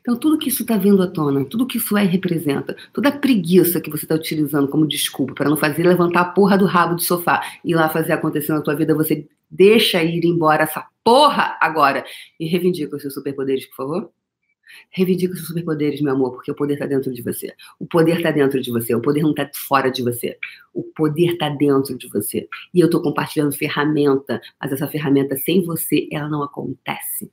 Então, 0.00 0.16
tudo 0.16 0.38
que 0.38 0.48
isso 0.48 0.62
está 0.62 0.76
vindo 0.76 1.02
à 1.02 1.08
tona, 1.08 1.44
tudo 1.44 1.66
que 1.66 1.78
isso 1.78 1.96
é 1.96 2.04
representa, 2.04 2.76
toda 2.92 3.08
a 3.08 3.18
preguiça 3.18 3.80
que 3.80 3.90
você 3.90 4.04
está 4.04 4.14
utilizando 4.14 4.68
como 4.68 4.86
desculpa 4.86 5.34
para 5.34 5.50
não 5.50 5.56
fazer 5.56 5.82
levantar 5.82 6.20
a 6.20 6.24
porra 6.26 6.56
do 6.56 6.64
rabo 6.64 6.94
do 6.94 7.02
sofá 7.02 7.42
e 7.64 7.72
ir 7.72 7.74
lá 7.74 7.88
fazer 7.88 8.12
acontecer 8.12 8.52
na 8.52 8.62
tua 8.62 8.76
vida, 8.76 8.94
você 8.94 9.28
deixa 9.50 10.02
ir 10.02 10.24
embora 10.24 10.62
essa 10.62 10.86
porra 11.02 11.58
agora 11.60 12.04
e 12.38 12.46
reivindica 12.46 12.94
os 12.94 13.02
seus 13.02 13.14
superpoderes, 13.14 13.66
por 13.66 13.76
favor? 13.76 14.12
Reivindica 14.90 15.34
os 15.34 15.46
superpoderes, 15.46 16.00
meu 16.00 16.12
amor, 16.12 16.32
porque 16.32 16.50
o 16.50 16.54
poder 16.54 16.74
está 16.74 16.86
dentro 16.86 17.12
de 17.12 17.22
você. 17.22 17.54
O 17.78 17.86
poder 17.86 18.16
está 18.16 18.30
dentro 18.30 18.60
de 18.60 18.70
você. 18.70 18.94
O 18.94 19.00
poder 19.00 19.22
não 19.22 19.30
está 19.30 19.50
fora 19.54 19.90
de 19.90 20.02
você. 20.02 20.38
O 20.72 20.82
poder 20.82 21.32
está 21.32 21.48
dentro 21.48 21.96
de 21.96 22.08
você. 22.08 22.48
E 22.72 22.80
eu 22.80 22.86
estou 22.86 23.02
compartilhando 23.02 23.52
ferramenta, 23.52 24.40
mas 24.60 24.72
essa 24.72 24.88
ferramenta 24.88 25.36
sem 25.36 25.62
você, 25.64 26.08
ela 26.12 26.28
não 26.28 26.42
acontece. 26.42 27.30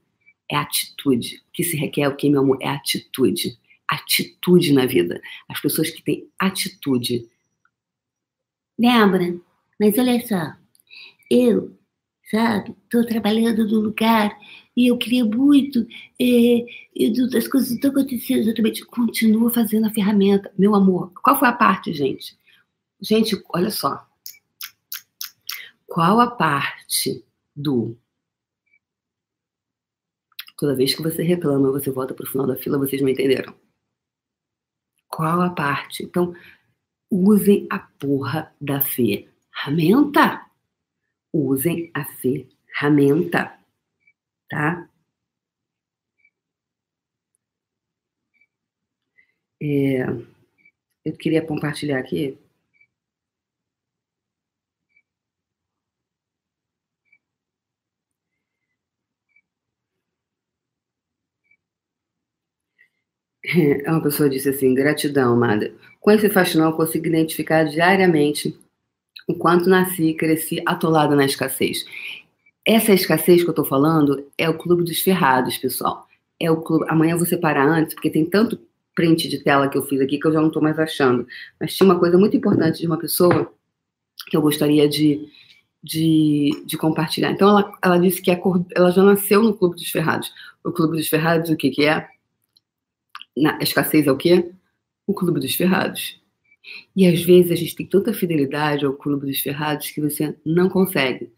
É 0.50 0.56
atitude. 0.56 1.38
O 1.50 1.52
que 1.54 1.64
se 1.64 1.76
requer 1.76 2.08
o 2.08 2.16
que, 2.16 2.30
meu 2.30 2.42
amor? 2.42 2.58
É 2.62 2.70
atitude. 2.70 3.58
Atitude 3.88 4.74
na 4.74 4.86
vida. 4.86 5.22
As 5.50 5.62
pessoas 5.62 5.90
que 5.90 6.04
têm 6.04 6.30
atitude. 6.40 7.28
Débora, 8.78 9.36
mas 9.80 9.98
olha 9.98 10.26
só. 10.26 10.54
Eu, 11.30 11.77
sabe, 12.30 12.76
estou 12.84 13.06
trabalhando 13.06 13.68
no 13.68 13.80
lugar 13.80 14.38
e 14.76 14.88
eu 14.88 14.98
queria 14.98 15.26
muito, 15.26 15.88
é, 16.22 16.66
as 17.36 17.48
coisas 17.48 17.72
estão 17.72 17.90
acontecendo 17.90 18.42
exatamente. 18.42 18.86
Continua 18.86 19.52
fazendo 19.52 19.88
a 19.88 19.92
ferramenta. 19.92 20.52
Meu 20.58 20.76
amor, 20.76 21.12
qual 21.24 21.40
foi 21.40 21.48
a 21.48 21.54
parte, 21.54 21.92
gente? 21.94 22.38
Gente, 23.02 23.42
olha 23.50 23.72
só. 23.72 24.06
Qual 25.88 26.20
a 26.20 26.30
parte 26.30 27.26
do. 27.56 27.98
Toda 30.58 30.76
vez 30.76 30.94
que 30.94 31.02
você 31.02 31.24
reclama, 31.24 31.72
você 31.72 31.90
volta 31.90 32.14
para 32.14 32.24
o 32.26 32.30
final 32.30 32.46
da 32.46 32.56
fila, 32.56 32.78
vocês 32.78 33.02
não 33.02 33.10
entenderam. 33.10 33.56
Qual 35.08 35.42
a 35.42 35.50
parte? 35.50 36.04
Então, 36.04 36.36
usem 37.10 37.68
a 37.70 37.80
porra 37.80 38.54
da 38.60 38.82
ferramenta 38.82 40.47
usem 41.34 41.92
a 41.94 42.04
ferramenta, 42.06 43.54
tá? 44.50 44.90
É, 49.62 50.04
eu 51.06 51.18
queria 51.18 51.46
compartilhar 51.46 52.00
aqui. 52.00 52.38
É, 63.46 63.90
uma 63.90 64.02
pessoa 64.04 64.30
disse 64.30 64.50
assim: 64.50 64.74
gratidão, 64.74 65.34
amada. 65.34 65.74
Com 66.00 66.12
esse 66.12 66.30
faxinal, 66.30 66.72
eu 66.72 66.78
consigo 66.78 67.08
identificar 67.08 67.64
diariamente 67.64 68.58
o 69.28 69.36
quanto 69.36 69.70
nasci 69.70 70.06
e 70.06 70.14
cresci 70.16 70.64
atolada 70.66 71.16
na 71.16 71.26
escassez. 71.26 71.86
Essa 72.66 72.94
escassez 72.94 73.44
que 73.44 73.50
eu 73.50 73.54
tô 73.54 73.66
falando 73.66 74.26
é 74.38 74.50
o 74.50 74.58
Clube 74.58 74.84
dos 74.84 75.00
Ferrados, 75.00 75.58
pessoal. 75.58 76.08
É 76.40 76.50
o 76.50 76.62
clube. 76.62 76.86
Amanhã 76.90 77.14
eu 77.14 77.18
vou 77.18 77.26
separar 77.26 77.68
antes, 77.68 77.94
porque 77.94 78.10
tem 78.10 78.26
tanto 78.26 78.60
print 78.96 79.28
de 79.28 79.44
tela 79.44 79.70
que 79.70 79.78
eu 79.78 79.84
fiz 79.84 80.02
aqui 80.02 80.20
que 80.20 80.28
eu 80.28 80.34
já 80.34 80.42
não 80.42 80.50
tô 80.50 80.62
mais 80.62 80.80
achando. 80.80 81.28
Mas 81.60 81.76
tinha 81.76 81.86
uma 81.86 82.00
coisa 82.00 82.18
muito 82.18 82.36
importante 82.36 82.80
de 82.80 82.88
uma 82.88 82.98
pessoa 82.98 83.54
que 84.30 84.36
eu 84.36 84.42
gostaria 84.42 84.88
de, 84.88 85.30
de, 85.84 86.64
de 86.66 86.78
compartilhar. 86.78 87.32
Então, 87.32 87.50
ela, 87.50 87.72
ela 87.82 87.98
disse 88.00 88.22
que 88.22 88.32
ela 88.76 88.92
já 88.92 89.04
nasceu 89.04 89.44
no 89.44 89.54
Clube 89.54 89.76
dos 89.76 89.90
Ferrados. 89.90 90.32
O 90.64 90.72
Clube 90.72 90.98
dos 90.98 91.08
Ferrados, 91.08 91.50
o 91.50 91.56
que, 91.56 91.70
que 91.70 91.86
é? 91.86 92.08
Na, 93.36 93.58
a 93.58 93.64
escassez 93.64 94.08
é 94.08 94.12
o 94.12 94.18
quê? 94.18 94.52
O 95.06 95.14
Clube 95.14 95.40
dos 95.40 95.56
Ferrados. 95.56 96.20
E 96.96 97.08
às 97.08 97.22
vezes 97.22 97.52
a 97.52 97.56
gente 97.56 97.76
tem 97.76 97.86
tanta 97.86 98.14
fidelidade 98.14 98.86
ao 98.86 98.94
Clube 98.94 99.28
dos 99.28 99.40
Ferrados 99.40 99.92
que 99.92 100.02
você 100.02 100.36
não 100.46 100.70
consegue. 100.70 101.32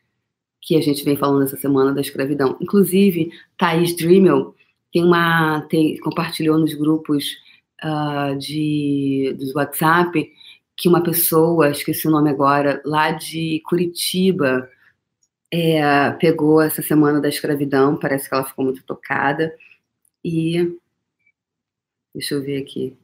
Que 0.62 0.76
a 0.76 0.82
gente 0.82 1.04
vem 1.04 1.16
falando 1.16 1.44
essa 1.44 1.58
semana 1.58 1.94
da 1.94 2.02
escravidão. 2.02 2.58
Inclusive, 2.62 3.32
Thaís 3.58 3.96
Dremel 3.96 4.56
tem 4.92 5.04
uma, 5.04 5.62
tem, 5.70 5.98
compartilhou 6.00 6.58
nos 6.58 6.74
grupos 6.74 7.38
uh, 7.84 8.38
de, 8.38 9.36
dos 9.38 9.54
WhatsApp 9.56 10.32
que 10.80 10.88
uma 10.88 11.04
pessoa, 11.04 11.70
esqueci 11.70 12.08
o 12.08 12.12
nome 12.12 12.30
agora, 12.30 12.82
lá 12.86 13.12
de 13.12 13.62
Curitiba, 13.66 14.70
é, 15.52 16.12
pegou 16.12 16.62
essa 16.62 16.82
semana 16.82 17.20
da 17.20 17.28
escravidão, 17.28 17.98
parece 18.00 18.30
que 18.30 18.34
ela 18.34 18.46
ficou 18.46 18.64
muito 18.64 18.82
tocada, 18.84 19.54
e 20.24 20.74
deixa 22.16 22.36
eu 22.36 22.42
ver 22.42 22.62
aqui. 22.62 22.96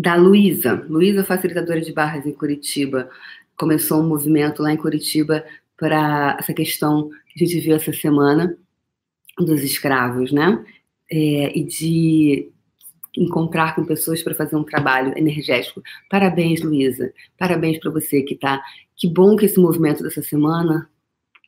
Da 0.00 0.14
Luísa, 0.14 0.82
Luísa, 0.88 1.22
facilitadora 1.22 1.78
de 1.78 1.92
barras 1.92 2.24
em 2.24 2.32
Curitiba, 2.32 3.10
começou 3.54 4.00
um 4.00 4.08
movimento 4.08 4.62
lá 4.62 4.72
em 4.72 4.76
Curitiba 4.78 5.44
para 5.76 6.38
essa 6.40 6.54
questão 6.54 7.10
que 7.28 7.44
a 7.44 7.46
gente 7.46 7.60
viu 7.60 7.76
essa 7.76 7.92
semana 7.92 8.56
dos 9.36 9.62
escravos, 9.62 10.32
né? 10.32 10.64
É, 11.12 11.54
e 11.54 11.62
de 11.64 12.50
encontrar 13.14 13.74
com 13.74 13.84
pessoas 13.84 14.22
para 14.22 14.34
fazer 14.34 14.56
um 14.56 14.64
trabalho 14.64 15.12
energético. 15.18 15.82
Parabéns, 16.08 16.62
Luísa. 16.62 17.12
Parabéns 17.36 17.78
para 17.78 17.90
você 17.90 18.22
que 18.22 18.32
está. 18.32 18.62
Que 18.96 19.06
bom 19.06 19.36
que 19.36 19.44
esse 19.44 19.60
movimento 19.60 20.02
dessa 20.02 20.22
semana, 20.22 20.88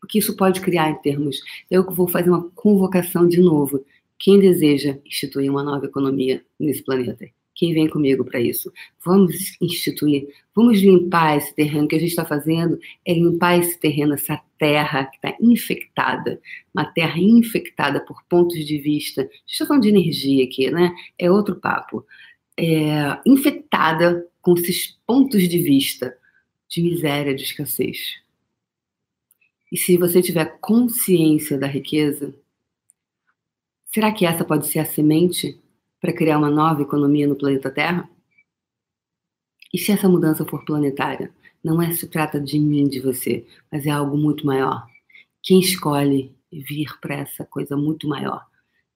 o 0.04 0.06
que 0.06 0.18
isso 0.18 0.36
pode 0.36 0.60
criar 0.60 0.90
em 0.90 1.00
termos. 1.00 1.38
Eu 1.70 1.90
vou 1.90 2.06
fazer 2.06 2.28
uma 2.28 2.50
convocação 2.50 3.26
de 3.26 3.40
novo. 3.40 3.82
Quem 4.18 4.38
deseja 4.38 4.98
instituir 5.06 5.50
uma 5.50 5.62
nova 5.62 5.86
economia 5.86 6.44
nesse 6.60 6.84
planeta? 6.84 7.26
Quem 7.54 7.74
vem 7.74 7.88
comigo 7.88 8.24
para 8.24 8.40
isso? 8.40 8.72
Vamos 9.04 9.56
instituir, 9.60 10.28
vamos 10.54 10.80
limpar 10.80 11.36
esse 11.36 11.54
terreno. 11.54 11.84
O 11.84 11.88
que 11.88 11.96
a 11.96 11.98
gente 11.98 12.10
está 12.10 12.24
fazendo 12.24 12.78
é 13.04 13.12
limpar 13.12 13.58
esse 13.58 13.78
terreno, 13.78 14.14
essa 14.14 14.40
terra 14.58 15.04
que 15.04 15.16
está 15.16 15.36
infectada, 15.40 16.40
uma 16.72 16.84
terra 16.84 17.18
infectada 17.18 18.00
por 18.00 18.24
pontos 18.24 18.64
de 18.64 18.78
vista. 18.78 19.22
Gente 19.22 19.52
está 19.52 19.66
falando 19.66 19.82
de 19.82 19.90
energia 19.90 20.44
aqui, 20.44 20.70
né? 20.70 20.94
É 21.18 21.30
outro 21.30 21.56
papo. 21.56 22.06
É, 22.58 23.18
infectada 23.26 24.26
com 24.40 24.54
esses 24.54 24.98
pontos 25.06 25.48
de 25.48 25.58
vista 25.58 26.16
de 26.68 26.82
miséria, 26.82 27.34
de 27.34 27.42
escassez. 27.42 28.20
E 29.70 29.76
se 29.76 29.96
você 29.96 30.20
tiver 30.20 30.58
consciência 30.60 31.58
da 31.58 31.66
riqueza, 31.66 32.34
será 33.86 34.12
que 34.12 34.26
essa 34.26 34.44
pode 34.44 34.66
ser 34.66 34.80
a 34.80 34.84
semente 34.84 35.61
para 36.02 36.12
criar 36.12 36.36
uma 36.36 36.50
nova 36.50 36.82
economia 36.82 37.28
no 37.28 37.36
planeta 37.36 37.70
Terra? 37.70 38.10
E 39.72 39.78
se 39.78 39.92
essa 39.92 40.08
mudança 40.08 40.44
for 40.44 40.64
planetária? 40.64 41.32
Não 41.62 41.80
é 41.80 41.92
se 41.92 42.08
trata 42.08 42.40
de 42.40 42.58
mim, 42.58 42.88
de 42.88 42.98
você, 42.98 43.46
mas 43.70 43.86
é 43.86 43.90
algo 43.90 44.18
muito 44.18 44.44
maior. 44.44 44.84
Quem 45.40 45.60
escolhe 45.60 46.34
vir 46.52 46.98
para 47.00 47.14
essa 47.14 47.44
coisa 47.44 47.76
muito 47.76 48.08
maior? 48.08 48.44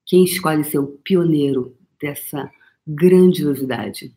Quem 0.05 0.25
escolhe 0.25 0.65
ser 0.65 0.79
o 0.79 0.87
pioneiro 0.87 1.77
dessa 1.99 2.51
grandiosidade? 2.85 4.13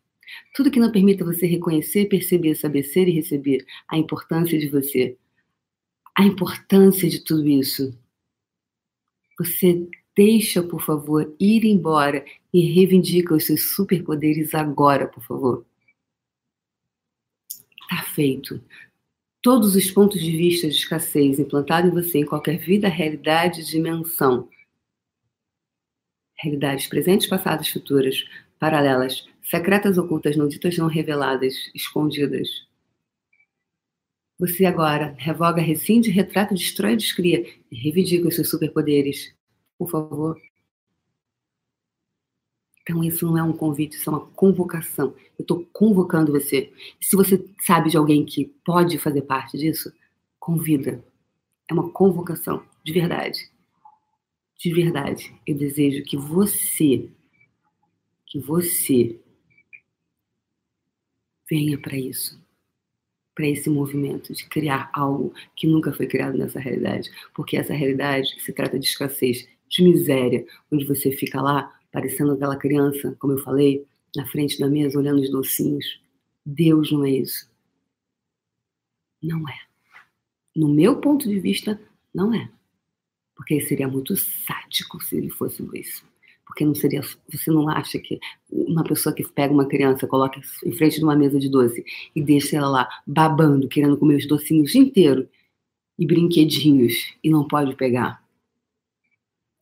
Tudo 0.54 0.70
que 0.70 0.80
não 0.80 0.90
permita 0.90 1.24
você 1.24 1.46
reconhecer, 1.46 2.06
perceber, 2.06 2.56
saber 2.56 2.82
ser 2.82 3.08
e 3.08 3.12
receber 3.12 3.64
a 3.88 3.96
importância 3.96 4.58
de 4.58 4.68
você, 4.68 5.16
a 6.16 6.24
importância 6.24 7.08
de 7.08 7.20
tudo 7.20 7.48
isso. 7.48 7.96
Você 9.38 9.88
deixa, 10.20 10.62
por 10.62 10.82
favor, 10.82 11.34
ir 11.40 11.64
embora 11.64 12.22
e 12.52 12.60
reivindica 12.74 13.34
os 13.34 13.46
seus 13.46 13.70
superpoderes 13.70 14.54
agora, 14.54 15.08
por 15.08 15.24
favor. 15.24 15.64
Tá 17.88 18.02
feito. 18.02 18.62
Todos 19.40 19.74
os 19.74 19.90
pontos 19.90 20.20
de 20.20 20.36
vista 20.36 20.68
de 20.68 20.74
escassez 20.74 21.38
implantados 21.38 21.90
em 21.90 21.94
você, 21.94 22.18
em 22.18 22.26
qualquer 22.26 22.58
vida, 22.58 22.86
realidade, 22.86 23.64
dimensão. 23.64 24.46
Realidades 26.34 26.86
presentes, 26.86 27.26
passadas, 27.26 27.68
futuras, 27.68 28.22
paralelas, 28.58 29.26
secretas, 29.42 29.96
ocultas, 29.96 30.36
não 30.36 30.46
ditas, 30.46 30.76
não 30.76 30.86
reveladas, 30.86 31.54
escondidas. 31.74 32.66
Você 34.38 34.66
agora 34.66 35.14
revoga, 35.16 35.62
rescinde, 35.62 36.10
retrata, 36.10 36.54
destrói, 36.54 36.94
descria 36.94 37.40
e 37.72 37.74
reivindica 37.74 38.28
os 38.28 38.34
seus 38.34 38.50
superpoderes 38.50 39.39
por 39.80 39.88
favor. 39.88 40.38
Então, 42.82 43.02
isso 43.02 43.24
não 43.24 43.38
é 43.38 43.42
um 43.42 43.54
convite, 43.54 43.96
isso 43.96 44.10
é 44.10 44.12
uma 44.12 44.26
convocação. 44.26 45.14
Eu 45.38 45.42
estou 45.42 45.64
convocando 45.72 46.32
você. 46.32 46.70
Se 47.00 47.16
você 47.16 47.42
sabe 47.62 47.88
de 47.88 47.96
alguém 47.96 48.26
que 48.26 48.44
pode 48.62 48.98
fazer 48.98 49.22
parte 49.22 49.56
disso, 49.56 49.90
convida. 50.38 51.02
É 51.66 51.72
uma 51.72 51.90
convocação, 51.90 52.62
de 52.84 52.92
verdade. 52.92 53.50
De 54.58 54.70
verdade. 54.74 55.34
Eu 55.46 55.56
desejo 55.56 56.04
que 56.04 56.18
você, 56.18 57.08
que 58.26 58.38
você 58.38 59.18
venha 61.48 61.78
para 61.78 61.96
isso 61.96 62.38
para 63.40 63.48
esse 63.48 63.70
movimento 63.70 64.34
de 64.34 64.46
criar 64.46 64.90
algo 64.92 65.32
que 65.56 65.66
nunca 65.66 65.92
foi 65.94 66.06
criado 66.06 66.36
nessa 66.36 66.60
realidade, 66.60 67.10
porque 67.34 67.56
essa 67.56 67.72
realidade 67.72 68.36
se 68.38 68.52
trata 68.52 68.78
de 68.78 68.84
escassez, 68.84 69.48
de 69.70 69.84
miséria, 69.84 70.44
onde 70.70 70.84
você 70.84 71.12
fica 71.12 71.40
lá 71.40 71.72
parecendo 71.92 72.32
aquela 72.32 72.56
criança, 72.56 73.16
como 73.18 73.34
eu 73.34 73.38
falei, 73.38 73.86
na 74.14 74.26
frente 74.26 74.58
da 74.58 74.68
mesa 74.68 74.98
olhando 74.98 75.22
os 75.22 75.30
docinhos. 75.30 76.00
Deus 76.44 76.90
não 76.90 77.04
é 77.04 77.10
isso. 77.10 77.48
Não 79.22 79.48
é. 79.48 79.58
No 80.56 80.68
meu 80.68 81.00
ponto 81.00 81.28
de 81.28 81.38
vista, 81.38 81.80
não 82.12 82.34
é. 82.34 82.50
Porque 83.36 83.60
seria 83.62 83.88
muito 83.88 84.16
sádico 84.16 85.02
se 85.02 85.16
ele 85.16 85.30
fosse 85.30 85.62
isso. 85.74 86.04
Porque 86.44 86.64
não 86.64 86.74
seria. 86.74 87.00
Você 87.28 87.50
não 87.50 87.68
acha 87.68 87.98
que 87.98 88.18
uma 88.50 88.82
pessoa 88.82 89.14
que 89.14 89.26
pega 89.26 89.54
uma 89.54 89.66
criança, 89.66 90.06
coloca 90.06 90.40
em 90.64 90.72
frente 90.72 90.98
de 90.98 91.04
uma 91.04 91.14
mesa 91.14 91.38
de 91.38 91.48
doce 91.48 91.84
e 92.14 92.22
deixa 92.22 92.56
ela 92.56 92.68
lá 92.68 92.88
babando, 93.06 93.68
querendo 93.68 93.96
comer 93.96 94.16
os 94.16 94.26
docinhos 94.26 94.70
o 94.70 94.72
dia 94.72 94.82
inteiro 94.82 95.28
e 95.96 96.06
brinquedinhos 96.06 97.14
e 97.22 97.30
não 97.30 97.46
pode 97.46 97.76
pegar 97.76 98.20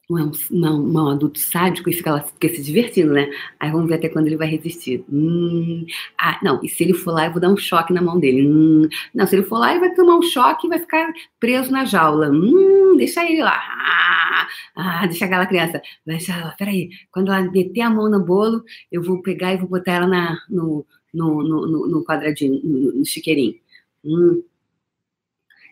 não 0.08 0.18
é 0.18 0.24
um, 0.24 0.32
não, 0.50 0.86
um 0.86 1.08
adulto 1.10 1.38
sádico 1.38 1.90
e 1.90 1.92
fica 1.92 2.12
lá 2.12 2.20
fica 2.22 2.48
se 2.48 2.62
divertindo, 2.62 3.12
né? 3.12 3.30
Aí 3.60 3.70
vamos 3.70 3.88
ver 3.88 3.96
até 3.96 4.08
quando 4.08 4.26
ele 4.26 4.38
vai 4.38 4.48
resistir. 4.48 5.04
Hum, 5.10 5.84
ah, 6.18 6.38
não, 6.42 6.60
e 6.62 6.68
se 6.68 6.82
ele 6.82 6.94
for 6.94 7.12
lá, 7.12 7.26
eu 7.26 7.32
vou 7.32 7.40
dar 7.40 7.50
um 7.50 7.56
choque 7.56 7.92
na 7.92 8.00
mão 8.00 8.18
dele. 8.18 8.48
Hum, 8.48 8.88
não, 9.14 9.26
se 9.26 9.36
ele 9.36 9.42
for 9.44 9.58
lá, 9.58 9.70
ele 9.70 9.80
vai 9.80 9.94
tomar 9.94 10.16
um 10.16 10.22
choque 10.22 10.66
e 10.66 10.70
vai 10.70 10.78
ficar 10.78 11.12
preso 11.38 11.70
na 11.70 11.84
jaula. 11.84 12.30
Hum, 12.30 12.96
deixa 12.96 13.22
ele 13.22 13.42
lá. 13.42 13.58
Ah, 13.58 14.48
ah 14.76 15.06
deixa 15.06 15.26
aquela 15.26 15.46
criança. 15.46 15.82
Deixa 16.06 16.32
ela, 16.32 16.52
peraí. 16.52 16.90
Quando 17.12 17.32
ela 17.32 17.42
meter 17.42 17.82
a 17.82 17.90
mão 17.90 18.08
no 18.08 18.24
bolo, 18.24 18.64
eu 18.90 19.02
vou 19.02 19.20
pegar 19.22 19.52
e 19.52 19.58
vou 19.58 19.68
botar 19.68 19.92
ela 19.92 20.06
na, 20.06 20.38
no, 20.48 20.86
no, 21.12 21.42
no, 21.42 21.88
no 21.88 22.04
quadradinho, 22.04 22.60
no, 22.64 22.92
no 22.94 23.04
chiqueirinho. 23.04 23.56
Hum. 24.04 24.42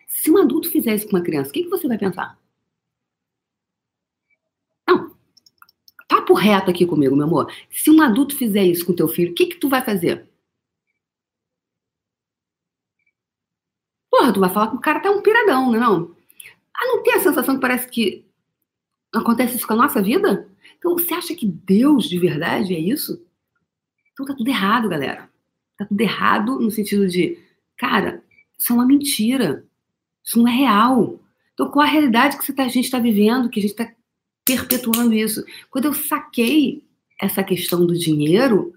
Se 0.07 0.31
um 0.31 0.37
adulto 0.37 0.69
fizer 0.69 0.95
isso 0.95 1.07
com 1.07 1.15
uma 1.15 1.23
criança, 1.23 1.49
o 1.49 1.53
que, 1.53 1.63
que 1.63 1.69
você 1.69 1.87
vai 1.87 1.97
pensar? 1.97 2.37
Papo 6.17 6.33
reto 6.33 6.71
aqui 6.71 6.85
comigo, 6.85 7.15
meu 7.15 7.27
amor. 7.27 7.51
Se 7.69 7.91
um 7.91 8.01
adulto 8.01 8.35
fizer 8.35 8.63
isso 8.63 8.85
com 8.85 8.93
teu 8.93 9.07
filho, 9.07 9.31
o 9.31 9.35
que 9.35 9.45
que 9.45 9.57
tu 9.57 9.69
vai 9.69 9.83
fazer? 9.83 10.27
Porra, 14.09 14.33
tu 14.33 14.39
vai 14.39 14.49
falar 14.49 14.69
que 14.69 14.75
o 14.75 14.81
cara 14.81 14.99
tá 14.99 15.11
um 15.11 15.21
piradão, 15.21 15.67
não 15.67 15.75
é 15.75 15.79
não? 15.79 16.15
Ah, 16.75 16.87
não 16.87 17.03
tem 17.03 17.15
a 17.15 17.19
sensação 17.19 17.55
que 17.55 17.61
parece 17.61 17.89
que 17.89 18.25
acontece 19.13 19.55
isso 19.55 19.67
com 19.67 19.73
a 19.73 19.77
nossa 19.77 20.01
vida? 20.01 20.49
Então, 20.77 20.93
você 20.93 21.13
acha 21.13 21.35
que 21.35 21.45
Deus 21.45 22.07
de 22.09 22.17
verdade 22.19 22.73
é 22.73 22.79
isso? 22.79 23.23
Então 24.13 24.25
tá 24.25 24.33
tudo 24.33 24.49
errado, 24.49 24.89
galera. 24.89 25.29
Tá 25.77 25.85
tudo 25.85 26.01
errado 26.01 26.59
no 26.59 26.71
sentido 26.71 27.07
de, 27.07 27.37
cara, 27.77 28.23
isso 28.57 28.73
é 28.73 28.75
uma 28.75 28.85
mentira. 28.85 29.65
Isso 30.23 30.39
não 30.39 30.47
é 30.47 30.51
real. 30.51 31.19
Então, 31.53 31.69
qual 31.69 31.85
a 31.85 31.89
realidade 31.89 32.37
que 32.37 32.53
tá, 32.53 32.63
a 32.63 32.67
gente 32.67 32.85
está 32.85 32.99
vivendo, 32.99 33.49
que 33.49 33.59
a 33.59 33.61
gente 33.61 33.71
está 33.71 33.91
perpetuando 34.47 35.13
isso. 35.13 35.43
Quando 35.69 35.85
eu 35.85 35.93
saquei 35.93 36.83
essa 37.19 37.43
questão 37.43 37.85
do 37.85 37.97
dinheiro 37.97 38.73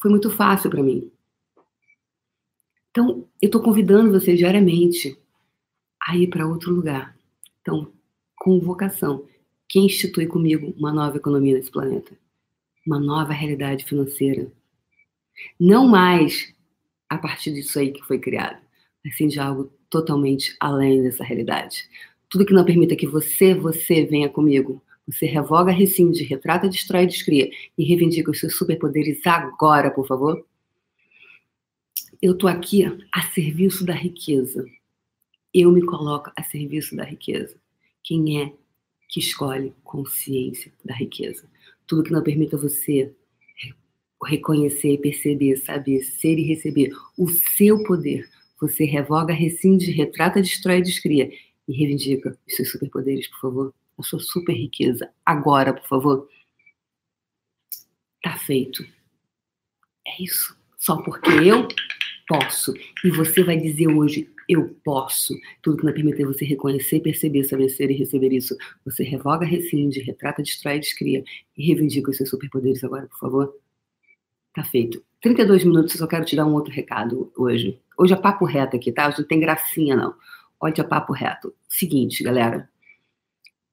foi 0.00 0.10
muito 0.10 0.30
fácil 0.30 0.70
para 0.70 0.82
mim. 0.82 1.10
Então, 2.90 3.28
eu 3.40 3.46
estou 3.46 3.62
convidando 3.62 4.10
você 4.10 4.34
diariamente 4.34 5.16
a 6.00 6.16
ir 6.16 6.28
para 6.28 6.46
outro 6.46 6.72
lugar. 6.72 7.16
Então, 7.60 7.92
convocação. 8.36 9.26
Quem 9.68 9.86
institui 9.86 10.26
comigo 10.26 10.74
uma 10.78 10.92
nova 10.92 11.16
economia 11.16 11.54
nesse 11.54 11.70
planeta? 11.70 12.16
Uma 12.86 12.98
nova 12.98 13.32
realidade 13.32 13.84
financeira. 13.84 14.50
Não 15.60 15.86
mais 15.86 16.54
a 17.08 17.18
partir 17.18 17.52
disso 17.52 17.78
aí 17.78 17.92
que 17.92 18.02
foi 18.02 18.18
criado, 18.18 18.60
mas 19.04 19.16
sim 19.16 19.28
de 19.28 19.38
algo 19.38 19.70
totalmente 19.90 20.56
além 20.58 21.02
dessa 21.02 21.22
realidade. 21.22 21.88
Tudo 22.28 22.44
que 22.44 22.52
não 22.52 22.64
permita 22.64 22.96
que 22.96 23.06
você, 23.06 23.54
você 23.54 24.04
venha 24.04 24.28
comigo. 24.28 24.82
Você 25.06 25.24
revoga, 25.24 25.72
rescinde, 25.72 26.22
retrata, 26.24 26.68
destrói, 26.68 27.06
descria 27.06 27.50
e 27.76 27.84
reivindica 27.84 28.30
os 28.30 28.38
seus 28.38 28.56
superpoderes 28.56 29.26
agora, 29.26 29.90
por 29.90 30.06
favor. 30.06 30.44
Eu 32.20 32.32
estou 32.32 32.48
aqui 32.50 32.84
a 33.12 33.22
serviço 33.22 33.86
da 33.86 33.94
riqueza. 33.94 34.66
Eu 35.54 35.72
me 35.72 35.82
coloco 35.82 36.30
a 36.36 36.42
serviço 36.42 36.94
da 36.94 37.04
riqueza. 37.04 37.56
Quem 38.02 38.42
é 38.42 38.52
que 39.08 39.20
escolhe 39.20 39.72
consciência 39.82 40.70
da 40.84 40.94
riqueza? 40.94 41.48
Tudo 41.86 42.02
que 42.02 42.12
não 42.12 42.22
permita 42.22 42.58
você 42.58 43.14
reconhecer, 44.26 44.98
perceber, 44.98 45.56
saber, 45.56 46.02
ser 46.02 46.38
e 46.38 46.42
receber 46.42 46.90
o 47.16 47.28
seu 47.28 47.82
poder. 47.84 48.28
Você 48.60 48.84
revoga, 48.84 49.32
rescinde, 49.32 49.90
retrata, 49.90 50.42
destrói, 50.42 50.82
descria 50.82 51.30
e 51.68 51.72
reivindica 51.72 52.36
os 52.46 52.56
seus 52.56 52.70
superpoderes, 52.70 53.28
por 53.28 53.40
favor. 53.40 53.74
A 53.98 54.02
sua 54.02 54.18
super 54.18 54.54
riqueza. 54.54 55.10
Agora, 55.24 55.74
por 55.74 55.86
favor. 55.86 56.28
Tá 58.22 58.36
feito. 58.36 58.84
É 60.06 60.22
isso. 60.22 60.56
Só 60.78 61.02
porque 61.02 61.30
eu 61.30 61.68
posso. 62.26 62.72
E 63.04 63.10
você 63.10 63.42
vai 63.42 63.56
dizer 63.56 63.88
hoje, 63.88 64.30
eu 64.48 64.74
posso. 64.84 65.34
Tudo 65.62 65.76
que 65.76 65.84
não 65.84 65.92
permitir 65.92 66.24
você 66.24 66.44
reconhecer, 66.44 67.00
perceber, 67.00 67.44
saber 67.44 67.68
ser 67.68 67.90
e 67.90 67.94
receber 67.94 68.32
isso. 68.32 68.56
Você 68.84 69.02
revoga, 69.02 69.44
rescinde, 69.44 70.00
retrata, 70.00 70.42
destrói, 70.42 70.78
descria 70.78 71.22
e 71.56 71.66
reivindica 71.66 72.10
os 72.10 72.16
seus 72.16 72.30
superpoderes 72.30 72.82
agora, 72.82 73.06
por 73.06 73.18
favor. 73.18 73.54
Tá 74.54 74.64
feito. 74.64 75.04
32 75.20 75.64
minutos, 75.64 75.94
eu 75.94 75.98
só 75.98 76.06
quero 76.06 76.24
te 76.24 76.36
dar 76.36 76.46
um 76.46 76.54
outro 76.54 76.72
recado 76.72 77.32
hoje. 77.36 77.80
Hoje 77.98 78.14
é 78.14 78.16
papo 78.16 78.44
reto 78.44 78.76
aqui, 78.76 78.92
tá? 78.92 79.08
Hoje 79.08 79.20
não 79.20 79.26
tem 79.26 79.40
gracinha, 79.40 79.96
não. 79.96 80.14
Hoje 80.60 80.80
é 80.80 80.84
papo 80.84 81.12
reto. 81.12 81.54
Seguinte, 81.68 82.22
galera. 82.22 82.68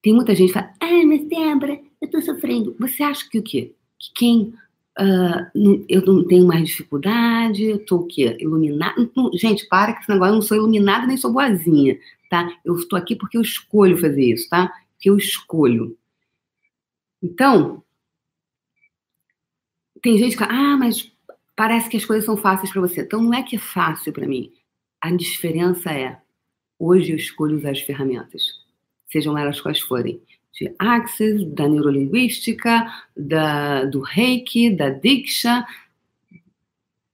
Tem 0.01 0.13
muita 0.13 0.35
gente 0.35 0.49
que 0.49 0.53
fala, 0.53 0.71
ah, 0.79 1.05
mas 1.05 1.27
Débora, 1.27 1.79
eu 2.01 2.09
tô 2.09 2.21
sofrendo. 2.21 2.75
Você 2.79 3.01
acha 3.01 3.27
que 3.29 3.39
o 3.39 3.43
quê? 3.43 3.73
Que 3.97 4.13
quem 4.13 4.53
uh, 4.99 5.85
eu 5.89 6.01
não 6.05 6.27
tenho 6.27 6.45
mais 6.45 6.67
dificuldade, 6.67 7.63
eu 7.63 7.85
tô 7.85 7.97
o 7.97 8.07
quê? 8.07 8.37
Iluminada? 8.39 8.95
Gente, 9.33 9.67
para 9.67 9.93
que 9.93 10.01
esse 10.01 10.09
negócio, 10.09 10.31
eu 10.31 10.35
não 10.35 10.41
sou 10.41 10.57
iluminada 10.57 11.07
nem 11.07 11.17
sou 11.17 11.33
boazinha, 11.33 11.97
tá? 12.29 12.47
Eu 12.63 12.75
estou 12.75 12.97
aqui 12.97 13.15
porque 13.15 13.37
eu 13.37 13.41
escolho 13.41 13.97
fazer 13.97 14.33
isso, 14.33 14.49
tá? 14.49 14.71
Porque 14.93 15.09
eu 15.09 15.17
escolho. 15.17 15.97
Então, 17.21 17.83
tem 20.01 20.17
gente 20.17 20.37
que 20.37 20.43
fala, 20.43 20.53
ah, 20.53 20.77
mas 20.77 21.11
parece 21.55 21.89
que 21.89 21.97
as 21.97 22.05
coisas 22.05 22.25
são 22.25 22.37
fáceis 22.37 22.71
para 22.71 22.81
você. 22.81 23.01
Então, 23.01 23.21
não 23.21 23.33
é 23.33 23.41
que 23.41 23.55
é 23.55 23.59
fácil 23.59 24.13
para 24.13 24.27
mim. 24.27 24.51
A 25.01 25.11
diferença 25.11 25.91
é, 25.91 26.21
hoje 26.79 27.11
eu 27.11 27.15
escolho 27.15 27.57
usar 27.57 27.71
as 27.71 27.81
ferramentas, 27.81 28.43
sejam 29.07 29.38
elas 29.38 29.59
quais 29.61 29.79
forem. 29.79 30.21
De 30.53 30.73
Access, 30.79 31.45
da 31.47 31.67
neurolinguística, 31.67 32.89
da, 33.15 33.83
do 33.85 33.99
Reiki, 33.99 34.69
da 34.69 34.89
Diksha, 34.89 35.65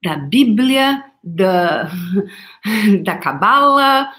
da 0.03 0.15
Bíblia, 0.15 1.03
da, 1.23 1.89
da 3.03 3.17
Kabbalah. 3.17 4.13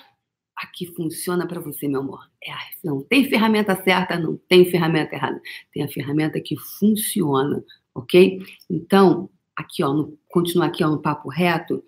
Aqui 0.56 0.86
funciona 0.86 1.46
para 1.46 1.60
você, 1.60 1.86
meu 1.86 2.00
amor. 2.00 2.28
É, 2.44 2.52
não 2.84 3.00
tem 3.00 3.28
ferramenta 3.28 3.80
certa, 3.84 4.18
não 4.18 4.36
tem 4.48 4.68
ferramenta 4.68 5.14
errada. 5.14 5.40
Tem 5.72 5.84
a 5.84 5.88
ferramenta 5.88 6.40
que 6.40 6.56
funciona 6.56 7.62
ok? 7.94 8.40
Então, 8.70 9.28
aqui, 9.56 9.82
ó, 9.82 9.92
no, 9.92 10.18
continuar 10.28 10.66
aqui 10.66 10.84
ó, 10.84 10.88
no 10.88 11.00
papo 11.00 11.28
reto. 11.28 11.82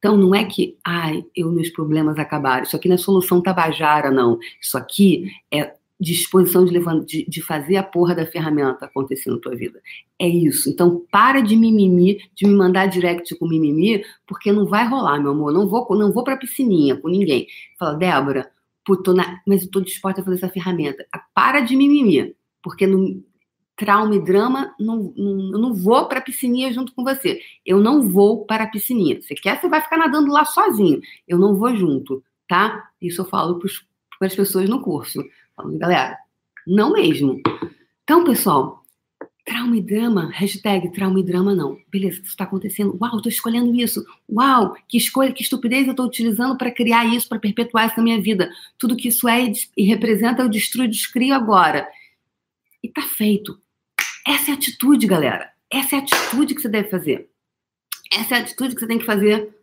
Então, 0.00 0.16
não 0.16 0.34
é 0.34 0.44
que, 0.46 0.78
ai, 0.82 1.22
eu, 1.36 1.52
meus 1.52 1.68
problemas 1.68 2.18
acabaram. 2.18 2.62
Isso 2.62 2.74
aqui 2.74 2.88
não 2.88 2.94
é 2.94 2.98
solução 2.98 3.42
tabajara, 3.42 4.10
não. 4.10 4.38
Isso 4.58 4.78
aqui 4.78 5.30
é 5.52 5.74
disposição 6.00 6.64
de, 6.64 6.72
levar, 6.72 6.98
de, 7.00 7.26
de, 7.28 7.42
fazer 7.42 7.76
a 7.76 7.82
porra 7.82 8.14
da 8.14 8.24
ferramenta 8.24 8.86
acontecer 8.86 9.30
na 9.30 9.38
tua 9.38 9.54
vida. 9.54 9.78
É 10.18 10.26
isso. 10.26 10.70
Então, 10.70 11.04
para 11.12 11.42
de 11.42 11.54
mimimi, 11.54 12.18
de 12.34 12.46
me 12.46 12.54
mandar 12.54 12.86
direct 12.86 13.36
com 13.36 13.46
mimimi, 13.46 14.02
porque 14.26 14.50
não 14.50 14.64
vai 14.64 14.88
rolar, 14.88 15.20
meu 15.20 15.32
amor. 15.32 15.52
Não 15.52 15.68
vou, 15.68 15.86
não 15.90 16.10
vou 16.10 16.24
pra 16.24 16.38
piscininha 16.38 16.96
com 16.96 17.08
ninguém. 17.08 17.46
Fala, 17.78 17.94
Débora, 17.94 18.50
na, 19.14 19.40
mas 19.46 19.62
eu 19.62 19.70
tô 19.70 19.80
disposta 19.80 20.22
a 20.22 20.24
fazer 20.24 20.38
essa 20.38 20.48
ferramenta. 20.48 21.06
Para 21.34 21.60
de 21.60 21.76
mimimi, 21.76 22.34
porque 22.62 22.86
não, 22.86 23.22
trauma 23.80 24.14
e 24.14 24.20
drama, 24.20 24.74
não, 24.78 25.10
não, 25.16 25.52
eu 25.52 25.58
não 25.58 25.72
vou 25.72 26.06
para 26.06 26.18
a 26.18 26.22
piscininha 26.22 26.70
junto 26.70 26.92
com 26.92 27.02
você. 27.02 27.40
Eu 27.64 27.80
não 27.80 28.02
vou 28.02 28.44
para 28.44 28.64
a 28.64 28.66
piscininha. 28.66 29.22
Você 29.22 29.34
quer, 29.34 29.58
você 29.58 29.70
vai 29.70 29.80
ficar 29.80 29.96
nadando 29.96 30.30
lá 30.30 30.44
sozinho. 30.44 31.00
Eu 31.26 31.38
não 31.38 31.54
vou 31.54 31.74
junto, 31.74 32.22
tá? 32.46 32.90
Isso 33.00 33.22
eu 33.22 33.24
falo 33.24 33.58
para 33.58 34.26
as 34.26 34.34
pessoas 34.34 34.68
no 34.68 34.82
curso. 34.82 35.24
Falo, 35.56 35.78
galera, 35.78 36.18
não 36.66 36.92
mesmo. 36.92 37.40
Então, 38.04 38.22
pessoal, 38.22 38.84
trauma 39.46 39.78
e 39.78 39.80
drama, 39.80 40.30
hashtag 40.30 40.92
trauma 40.92 41.18
e 41.18 41.24
drama 41.24 41.54
não. 41.54 41.78
Beleza, 41.90 42.20
isso 42.20 42.26
está 42.26 42.44
acontecendo. 42.44 42.98
Uau, 43.00 43.16
estou 43.16 43.32
escolhendo 43.32 43.74
isso. 43.74 44.04
Uau, 44.30 44.76
que 44.86 44.98
escolha, 44.98 45.32
que 45.32 45.42
estupidez 45.42 45.86
eu 45.86 45.92
estou 45.92 46.04
utilizando 46.04 46.58
para 46.58 46.70
criar 46.70 47.06
isso, 47.06 47.26
para 47.26 47.38
perpetuar 47.38 47.86
isso 47.86 47.96
na 47.96 48.02
minha 48.02 48.20
vida. 48.20 48.50
Tudo 48.78 48.94
que 48.94 49.08
isso 49.08 49.26
é 49.26 49.50
e 49.74 49.84
representa, 49.84 50.42
eu 50.42 50.50
destruo, 50.50 50.86
descrio 50.86 51.34
agora. 51.34 51.88
E 52.82 52.90
tá 52.90 53.00
feito. 53.00 53.58
Essa 54.26 54.50
é 54.50 54.54
a 54.54 54.56
atitude, 54.56 55.06
galera. 55.06 55.50
Essa 55.70 55.96
é 55.96 55.98
a 55.98 56.02
atitude 56.02 56.54
que 56.54 56.62
você 56.62 56.68
deve 56.68 56.88
fazer. 56.88 57.30
Essa 58.12 58.34
é 58.34 58.38
a 58.38 58.40
atitude 58.42 58.74
que 58.74 58.80
você 58.80 58.86
tem 58.86 58.98
que 58.98 59.06
fazer 59.06 59.54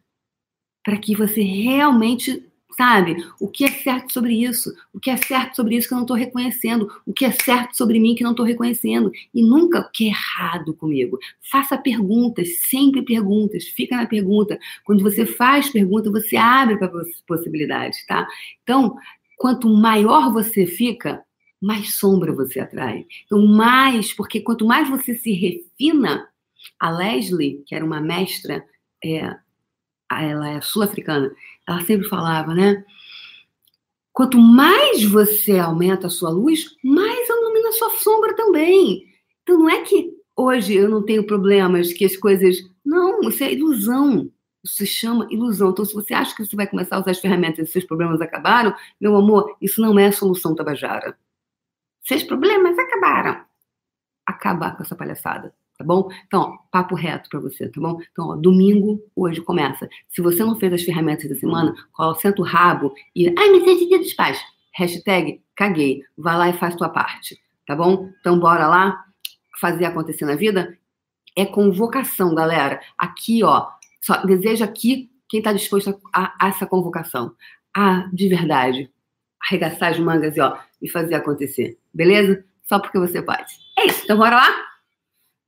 para 0.84 0.98
que 0.98 1.16
você 1.16 1.42
realmente 1.42 2.48
sabe 2.78 3.18
o 3.40 3.48
que 3.48 3.66
é 3.66 3.72
certo 3.72 4.14
sobre 4.14 4.44
isso, 4.44 4.72
o 4.94 5.00
que 5.00 5.10
é 5.10 5.18
certo 5.18 5.56
sobre 5.56 5.76
isso 5.76 5.88
que 5.88 5.94
eu 5.94 5.98
não 5.98 6.04
estou 6.04 6.16
reconhecendo, 6.16 6.90
o 7.06 7.12
que 7.12 7.26
é 7.26 7.32
certo 7.32 7.76
sobre 7.76 8.00
mim 8.00 8.14
que 8.14 8.24
não 8.24 8.32
estou 8.32 8.46
reconhecendo 8.46 9.12
e 9.34 9.42
nunca 9.42 9.80
o 9.80 9.92
que 9.92 10.06
é 10.06 10.10
errado 10.10 10.74
comigo. 10.76 11.18
Faça 11.42 11.78
perguntas, 11.78 12.48
sempre 12.70 13.02
perguntas, 13.02 13.66
fica 13.66 13.98
na 13.98 14.06
pergunta. 14.06 14.60
Quando 14.86 15.02
você 15.02 15.26
faz 15.26 15.70
pergunta, 15.70 16.12
você 16.12 16.38
abre 16.38 16.78
para 16.78 16.92
possibilidades, 17.26 18.06
tá? 18.06 18.28
Então, 18.62 18.96
quanto 19.38 19.68
maior 19.68 20.32
você 20.32 20.68
fica, 20.68 21.24
mais 21.62 21.96
sombra 21.96 22.34
você 22.34 22.60
atrai. 22.60 23.06
Então, 23.26 23.46
mais, 23.46 24.14
porque 24.14 24.42
quanto 24.42 24.66
mais 24.66 24.90
você 24.90 25.16
se 25.16 25.32
refina, 25.32 26.28
a 26.80 26.90
Leslie, 26.90 27.64
que 27.66 27.74
era 27.74 27.86
uma 27.86 28.02
mestra, 28.02 28.64
é, 29.04 29.36
ela 30.12 30.50
é 30.50 30.62
sul-africana, 30.62 31.32
ela 31.68 31.82
sempre 31.82 32.08
falava, 32.08 32.54
né? 32.54 32.84
Quanto 34.14 34.40
mais 34.40 35.04
você 35.04 35.60
aumenta 35.60 36.08
a 36.08 36.10
sua 36.10 36.30
luz, 36.30 36.76
mais 36.84 37.30
ilumina 37.30 37.70
a 37.70 37.74
sua 37.74 37.90
sombra 37.98 38.36
também. 38.36 39.06
Então, 39.44 39.60
não 39.60 39.70
é 39.70 39.82
que 39.84 40.12
hoje 40.36 40.74
eu 40.74 40.90
não 40.90 41.04
tenho 41.04 41.26
problemas, 41.26 41.94
que 41.94 42.06
as 42.06 42.18
coisas. 42.18 42.58
Não, 42.84 43.22
isso 43.22 43.44
é 43.44 43.54
ilusão. 43.54 44.32
Isso 44.64 44.78
se 44.78 44.88
chama 44.88 45.28
ilusão. 45.30 45.70
Então, 45.70 45.86
se 45.86 45.94
você 45.94 46.14
acha 46.14 46.36
que 46.36 46.44
você 46.44 46.56
vai 46.56 46.66
começar 46.66 46.96
a 46.96 47.00
usar 47.00 47.12
as 47.12 47.20
ferramentas 47.20 47.70
e 47.70 47.72
seus 47.72 47.86
problemas 47.86 48.20
acabaram, 48.20 48.74
meu 49.00 49.16
amor, 49.16 49.56
isso 49.62 49.82
não 49.82 49.98
é 50.00 50.12
solução 50.12 50.56
tabajara. 50.56 51.16
Seus 52.08 52.24
problemas 52.24 52.80
acabaram. 52.80 53.42
Acabar 54.26 54.78
com 54.78 54.84
essa 54.84 54.96
palhaçada, 54.96 55.54
tá 55.78 55.84
bom? 55.84 56.10
Então, 56.26 56.42
ó, 56.42 56.58
papo 56.72 56.96
reto 56.96 57.30
para 57.30 57.42
você, 57.42 57.68
tá 57.68 57.82
bom? 57.82 58.00
Então, 58.12 58.30
ó, 58.30 58.36
domingo, 58.38 59.02
hoje 59.14 59.42
começa. 59.42 59.90
Se 60.08 60.22
você 60.22 60.42
não 60.44 60.58
fez 60.58 60.72
as 60.72 60.84
ferramentas 60.84 61.30
da 61.30 61.36
semana, 61.36 61.76
senta 62.18 62.42
o 62.42 62.46
rabo 62.46 62.94
e. 63.14 63.28
Ai, 63.38 63.50
mas 63.50 63.64
é 63.64 63.76
dia 63.76 64.00
dos 64.00 64.14
pais. 64.14 64.42
Hashtag 64.74 65.44
caguei. 65.54 66.02
Vai 66.18 66.38
lá 66.38 66.50
e 66.50 66.54
faz 66.54 66.78
tua 66.78 66.88
parte, 66.88 67.38
tá 67.66 67.76
bom? 67.76 68.10
Então, 68.22 68.40
bora 68.40 68.68
lá 68.68 69.04
fazer 69.60 69.84
acontecer 69.84 70.24
na 70.26 70.36
vida? 70.36 70.78
É 71.36 71.46
convocação, 71.46 72.34
galera. 72.34 72.80
Aqui, 72.98 73.44
ó. 73.44 73.68
Só 74.00 74.26
deseja 74.26 74.64
aqui 74.64 75.12
quem 75.28 75.40
está 75.40 75.52
disposto 75.52 76.00
a, 76.14 76.46
a, 76.46 76.48
essa 76.48 76.66
convocação. 76.66 77.36
Ah, 77.76 78.10
de 78.14 78.30
verdade 78.30 78.90
arregaçar 79.42 79.92
as 79.92 80.00
mangas 80.00 80.36
e, 80.36 80.42
ó, 80.42 80.60
e 80.82 80.90
fazer 80.90 81.16
acontecer, 81.16 81.80
beleza? 81.94 82.44
Só 82.64 82.80
porque 82.80 83.00
você 83.00 83.22
pode. 83.22 83.54
É 83.78 83.86
isso, 83.88 84.04
então 84.04 84.18
bora 84.18 84.36
lá? 84.36 84.68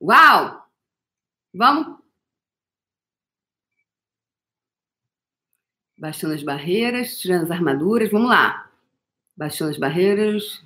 Uau! 0.00 0.66
Vamos? 1.54 2.00
Baixando 5.98 6.34
as 6.34 6.42
barreiras, 6.42 7.18
tirando 7.18 7.44
as 7.44 7.50
armaduras, 7.50 8.10
vamos 8.10 8.30
lá. 8.30 8.70
Baixando 9.36 9.70
as 9.70 9.76
barreiras, 9.76 10.62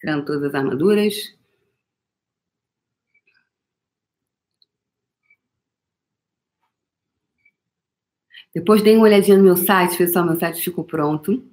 tirando 0.00 0.24
todas 0.24 0.44
as 0.44 0.54
armaduras. 0.54 1.14
Depois 8.54 8.82
dei 8.82 8.96
uma 8.96 9.04
olhadinha 9.04 9.36
no 9.36 9.44
meu 9.44 9.56
site, 9.56 9.96
pessoal, 9.96 10.24
meu 10.24 10.36
site 10.36 10.62
ficou 10.62 10.84
pronto. 10.84 11.49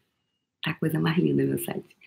Tá 0.64 0.72
a 0.72 0.76
coisa 0.76 1.01
mais 1.01 1.18
linda 1.18 1.43
meu 1.43 1.60
site. 1.60 1.97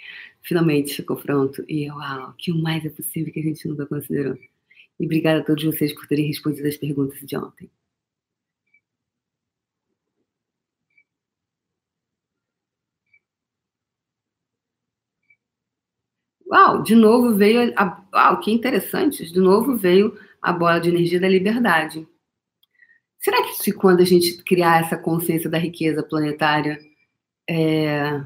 Finalmente 0.41 0.95
ficou 0.95 1.19
pronto. 1.19 1.63
E 1.69 1.91
uau, 1.91 2.33
que 2.39 2.51
o 2.51 2.63
mais 2.63 2.83
é 2.87 2.89
possível 2.89 3.31
que 3.31 3.41
a 3.41 3.43
gente 3.43 3.69
nunca 3.69 3.85
considerou. 3.85 4.39
E 4.99 5.05
obrigada 5.05 5.41
a 5.41 5.45
todos 5.45 5.65
vocês 5.65 5.93
por 5.93 6.07
terem 6.07 6.29
respondido 6.29 6.67
as 6.67 6.79
perguntas 6.79 7.21
de 7.21 7.37
ontem. 7.37 7.69
Uau, 16.53 16.83
de 16.83 16.95
novo 16.95 17.35
veio. 17.35 17.73
A, 17.77 18.05
uau, 18.13 18.41
que 18.41 18.51
interessante! 18.53 19.25
De 19.33 19.41
novo 19.41 19.75
veio 19.75 20.19
a 20.43 20.53
bola 20.53 20.79
de 20.79 20.91
energia 20.91 21.19
da 21.19 21.29
liberdade. 21.29 22.07
Será 23.19 23.43
que 23.43 23.55
se 23.55 23.73
quando 23.73 24.01
a 24.01 24.05
gente 24.05 24.43
criar 24.45 24.83
essa 24.83 24.99
consciência 24.99 25.49
da 25.49 25.57
riqueza 25.57 26.03
planetária, 26.03 26.79
é... 27.49 28.23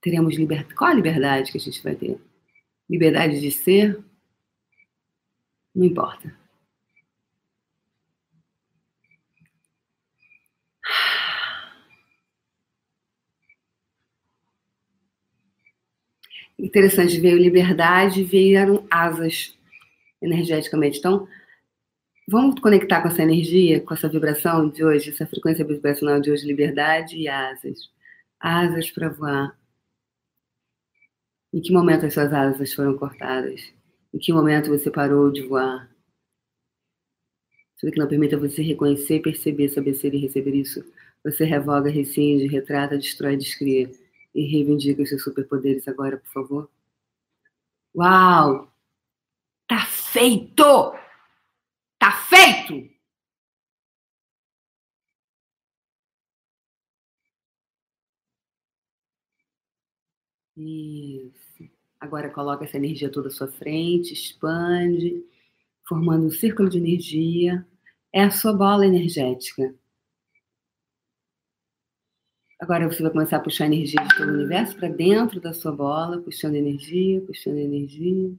teremos 0.00 0.36
liberdade? 0.36 0.74
Qual 0.74 0.90
a 0.90 0.94
liberdade 0.94 1.52
que 1.52 1.58
a 1.58 1.60
gente 1.60 1.82
vai 1.82 1.94
ter? 1.94 2.20
Liberdade 2.90 3.40
de 3.40 3.50
ser? 3.52 4.02
Não 5.74 5.84
importa. 5.84 6.41
Interessante, 16.62 17.18
veio 17.18 17.36
liberdade, 17.36 18.22
vieram 18.22 18.86
asas 18.88 19.58
energeticamente. 20.20 20.98
Então, 20.98 21.26
vamos 22.28 22.60
conectar 22.60 23.02
com 23.02 23.08
essa 23.08 23.22
energia, 23.22 23.80
com 23.80 23.92
essa 23.92 24.08
vibração 24.08 24.68
de 24.68 24.84
hoje, 24.84 25.10
essa 25.10 25.26
frequência 25.26 25.64
vibracional 25.64 26.20
de 26.20 26.30
hoje, 26.30 26.46
liberdade 26.46 27.16
e 27.16 27.28
asas. 27.28 27.90
Asas 28.38 28.90
para 28.90 29.08
voar. 29.08 29.58
Em 31.52 31.60
que 31.60 31.72
momento 31.72 32.06
as 32.06 32.14
suas 32.14 32.32
asas 32.32 32.72
foram 32.72 32.96
cortadas? 32.96 33.60
Em 34.14 34.18
que 34.18 34.32
momento 34.32 34.70
você 34.70 34.90
parou 34.90 35.30
de 35.30 35.42
voar? 35.42 35.90
Tudo 37.78 37.92
que 37.92 37.98
não 37.98 38.08
permita 38.08 38.38
você 38.38 38.62
reconhecer, 38.62 39.20
perceber, 39.20 39.68
saber 39.68 39.94
ser 39.94 40.14
e 40.14 40.18
receber 40.18 40.54
isso. 40.54 40.84
Você 41.24 41.44
revoga, 41.44 41.90
rescinde, 41.90 42.46
retrata, 42.46 42.96
destrói, 42.96 43.36
descria 43.36 43.90
e 44.34 44.42
reivindica 44.50 45.04
seus 45.06 45.22
superpoderes 45.22 45.86
agora, 45.88 46.16
por 46.18 46.28
favor. 46.32 46.70
Uau! 47.94 48.72
Tá 49.68 49.86
feito! 49.86 50.64
Tá 51.98 52.12
feito! 52.12 52.92
Isso. 60.56 61.68
Agora 62.00 62.30
coloca 62.30 62.64
essa 62.64 62.76
energia 62.76 63.10
toda 63.10 63.28
à 63.28 63.30
sua 63.30 63.48
frente, 63.48 64.12
expande, 64.12 65.24
formando 65.88 66.26
um 66.26 66.30
círculo 66.30 66.68
de 66.68 66.78
energia. 66.78 67.66
É 68.12 68.22
a 68.24 68.30
sua 68.30 68.52
bola 68.52 68.86
energética. 68.86 69.74
Agora 72.62 72.88
você 72.88 73.02
vai 73.02 73.10
começar 73.10 73.38
a 73.38 73.40
puxar 73.40 73.66
energia 73.66 74.00
de 74.00 74.16
todo 74.16 74.30
o 74.30 74.34
universo 74.34 74.76
para 74.76 74.88
dentro 74.88 75.40
da 75.40 75.52
sua 75.52 75.72
bola, 75.72 76.22
puxando 76.22 76.54
energia, 76.54 77.20
puxando 77.22 77.58
energia. 77.58 78.32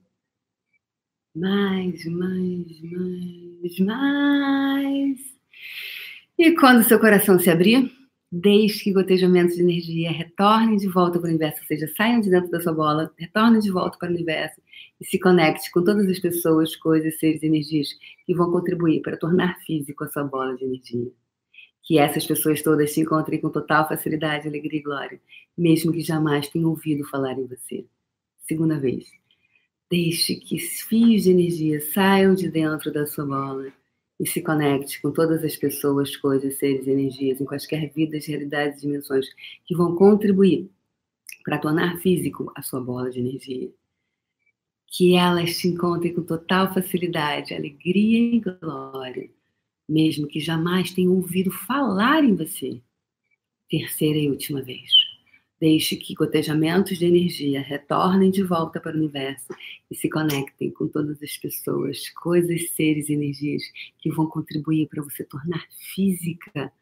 Mais, 1.36 2.06
mais, 2.06 2.82
mais, 2.84 3.80
mais. 3.80 5.20
E 6.40 6.56
quando 6.56 6.86
seu 6.86 6.98
coração 7.02 7.38
se 7.38 7.50
abrir, 7.50 7.92
deixe 8.32 8.86
que 8.86 8.94
gotejamentos 8.94 9.58
de 9.58 9.62
energia 9.62 10.10
retornem 10.10 10.78
de 10.78 10.88
volta 10.88 11.20
para 11.20 11.28
o 11.28 11.30
universo, 11.30 11.60
ou 11.60 11.68
seja, 11.68 11.94
saiam 11.94 12.22
de 12.22 12.30
dentro 12.30 12.50
da 12.50 12.62
sua 12.62 12.72
bola, 12.72 13.12
retornem 13.18 13.60
de 13.60 13.72
volta 13.72 13.98
para 13.98 14.10
o 14.10 14.14
universo 14.14 14.62
e 15.02 15.06
se 15.06 15.20
conecte 15.20 15.70
com 15.70 15.84
todas 15.84 16.08
as 16.08 16.20
pessoas, 16.20 16.78
coisas, 16.78 17.20
seres 17.20 17.44
energias 17.44 17.90
que 18.26 18.34
vão 18.34 18.54
contribuir 18.54 19.02
para 19.02 19.18
tornar 19.18 19.60
físico 19.66 20.06
a 20.06 20.08
sua 20.08 20.24
bola 20.24 20.56
de 20.56 20.64
energia 20.64 21.12
que 21.84 22.00
essas 22.00 22.26
pessoas 22.26 22.62
todas 22.62 22.94
se 22.94 23.02
encontrem 23.02 23.42
com 23.42 23.50
total 23.50 23.88
facilidade, 23.88 24.48
alegria 24.48 24.80
e 24.80 24.84
glória, 24.84 25.22
mesmo 25.56 25.92
que 25.92 26.02
jamais 26.02 26.48
tenham 26.48 26.70
ouvido 26.70 27.04
falar 27.10 27.38
em 27.38 27.46
você. 27.46 27.86
Segunda 28.48 28.80
vez. 28.80 29.12
Deixe 29.92 30.36
que 30.38 30.58
fios 30.58 31.24
de 31.24 31.32
energia 31.32 31.82
saiam 31.94 32.34
de 32.34 32.50
dentro 32.50 32.92
da 32.92 33.06
sua 33.06 33.26
bola 33.26 33.72
e 34.20 34.26
se 34.26 34.42
conecte 34.42 35.02
com 35.02 35.12
todas 35.12 35.44
as 35.44 35.58
pessoas, 35.58 36.16
coisas, 36.16 36.58
seres, 36.58 36.88
energias, 36.88 37.42
em 37.42 37.46
quaisquer 37.46 37.92
vidas, 37.94 38.26
realidades 38.26 38.80
e 38.80 38.88
dimensões 38.88 39.28
que 39.66 39.76
vão 39.76 39.96
contribuir 39.96 40.72
para 41.44 41.60
tornar 41.60 41.98
físico 41.98 42.52
a 42.56 42.62
sua 42.62 42.80
bola 42.80 43.12
de 43.12 43.20
energia. 43.20 43.70
Que 44.88 45.16
elas 45.16 45.58
se 45.58 45.68
encontrem 45.68 46.14
com 46.14 46.24
total 46.24 46.74
facilidade, 46.74 47.54
alegria 47.54 48.36
e 48.36 48.40
glória 48.40 49.30
mesmo 49.94 50.28
que 50.28 50.40
jamais 50.40 50.92
tenham 50.92 51.14
ouvido 51.14 51.52
falar 51.52 52.24
em 52.24 52.36
você. 52.36 52.82
Terceira 53.70 54.18
e 54.18 54.28
última 54.28 54.62
vez. 54.62 54.90
Deixe 55.60 55.96
que 55.96 56.16
gotejamentos 56.16 56.98
de 56.98 57.06
energia 57.06 57.62
retornem 57.62 58.32
de 58.32 58.44
volta 58.44 58.82
para 58.82 58.96
o 58.96 59.00
universo 59.00 59.54
e 59.90 59.96
se 59.96 60.10
conectem 60.10 60.72
com 60.72 60.88
todas 60.88 61.22
as 61.22 61.38
pessoas, 61.38 62.10
coisas, 62.10 62.72
seres 62.72 63.08
e 63.08 63.14
energias 63.14 63.62
que 64.00 64.12
vão 64.12 64.26
contribuir 64.26 64.88
para 64.88 65.04
você 65.04 65.24
tornar 65.24 65.64
física 65.94 66.74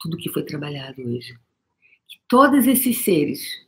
tudo 0.00 0.16
que 0.16 0.28
foi 0.28 0.42
trabalhado 0.42 1.00
hoje. 1.00 1.38
Que 2.08 2.18
todos 2.28 2.66
esses 2.66 3.04
seres, 3.04 3.64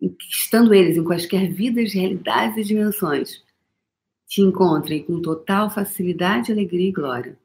estando 0.00 0.72
eles 0.72 0.96
em 0.96 1.04
quaisquer 1.04 1.52
vidas, 1.52 1.92
realidades 1.92 2.56
e 2.56 2.64
dimensões, 2.64 3.44
te 4.26 4.40
encontrem 4.40 5.02
com 5.02 5.20
total 5.20 5.70
facilidade, 5.70 6.50
alegria 6.50 6.88
e 6.88 6.92
glória, 6.92 7.38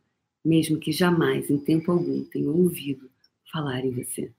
mesmo 0.46 0.80
que 0.80 0.92
jamais, 0.92 1.50
em 1.50 1.58
tempo 1.58 1.92
algum, 1.92 2.24
tenham 2.26 2.54
ouvido 2.54 3.10
falar 3.52 3.84
em 3.84 3.92
você. 3.92 4.32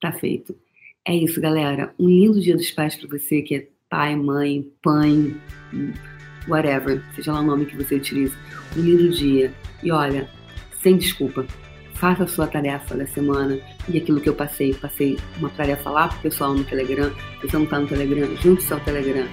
Tá 0.00 0.12
feito. 0.12 0.56
É 1.04 1.14
isso, 1.14 1.40
galera. 1.40 1.94
Um 1.98 2.08
lindo 2.08 2.40
dia 2.40 2.56
dos 2.56 2.70
pais 2.70 2.94
para 2.94 3.18
você 3.18 3.42
que 3.42 3.54
é 3.54 3.68
pai, 3.88 4.14
mãe, 4.14 4.70
pai, 4.82 5.34
whatever, 6.46 7.02
seja 7.14 7.32
lá 7.32 7.40
o 7.40 7.44
nome 7.44 7.66
que 7.66 7.76
você 7.76 7.96
utilize. 7.96 8.34
Um 8.76 8.82
lindo 8.82 9.08
dia. 9.10 9.52
E 9.82 9.90
olha, 9.90 10.28
sem 10.82 10.96
desculpa, 10.96 11.46
faça 11.94 12.24
a 12.24 12.28
sua 12.28 12.46
tarefa 12.46 12.96
da 12.96 13.06
semana 13.06 13.58
e 13.88 13.98
aquilo 13.98 14.20
que 14.20 14.28
eu 14.28 14.34
passei. 14.34 14.74
Passei 14.74 15.18
uma 15.38 15.50
tarefa 15.50 15.90
lá 15.90 16.08
pro 16.08 16.20
pessoal 16.20 16.54
no 16.54 16.64
Telegram. 16.64 17.10
Se 17.40 17.48
você 17.48 17.58
não 17.58 17.66
tá 17.66 17.80
no 17.80 17.88
Telegram, 17.88 18.36
junte-se 18.36 18.72
ao 18.72 18.80
Telegram. 18.80 19.26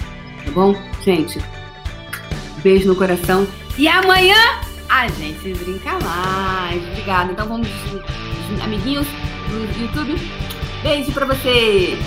Tá 0.46 0.52
bom? 0.52 0.74
Gente, 1.04 1.40
Beijo 2.66 2.88
no 2.88 2.96
coração. 2.96 3.48
E 3.78 3.88
amanhã 3.88 4.36
a 4.90 5.08
gente 5.08 5.54
brinca 5.54 6.00
mais. 6.00 6.82
Obrigada. 6.90 7.32
Então 7.32 7.48
vamos, 7.48 7.68
amiguinhos 8.64 9.08
do 9.50 9.82
YouTube. 9.82 10.16
Beijo 10.84 11.12
pra 11.12 11.26
você. 11.26 11.98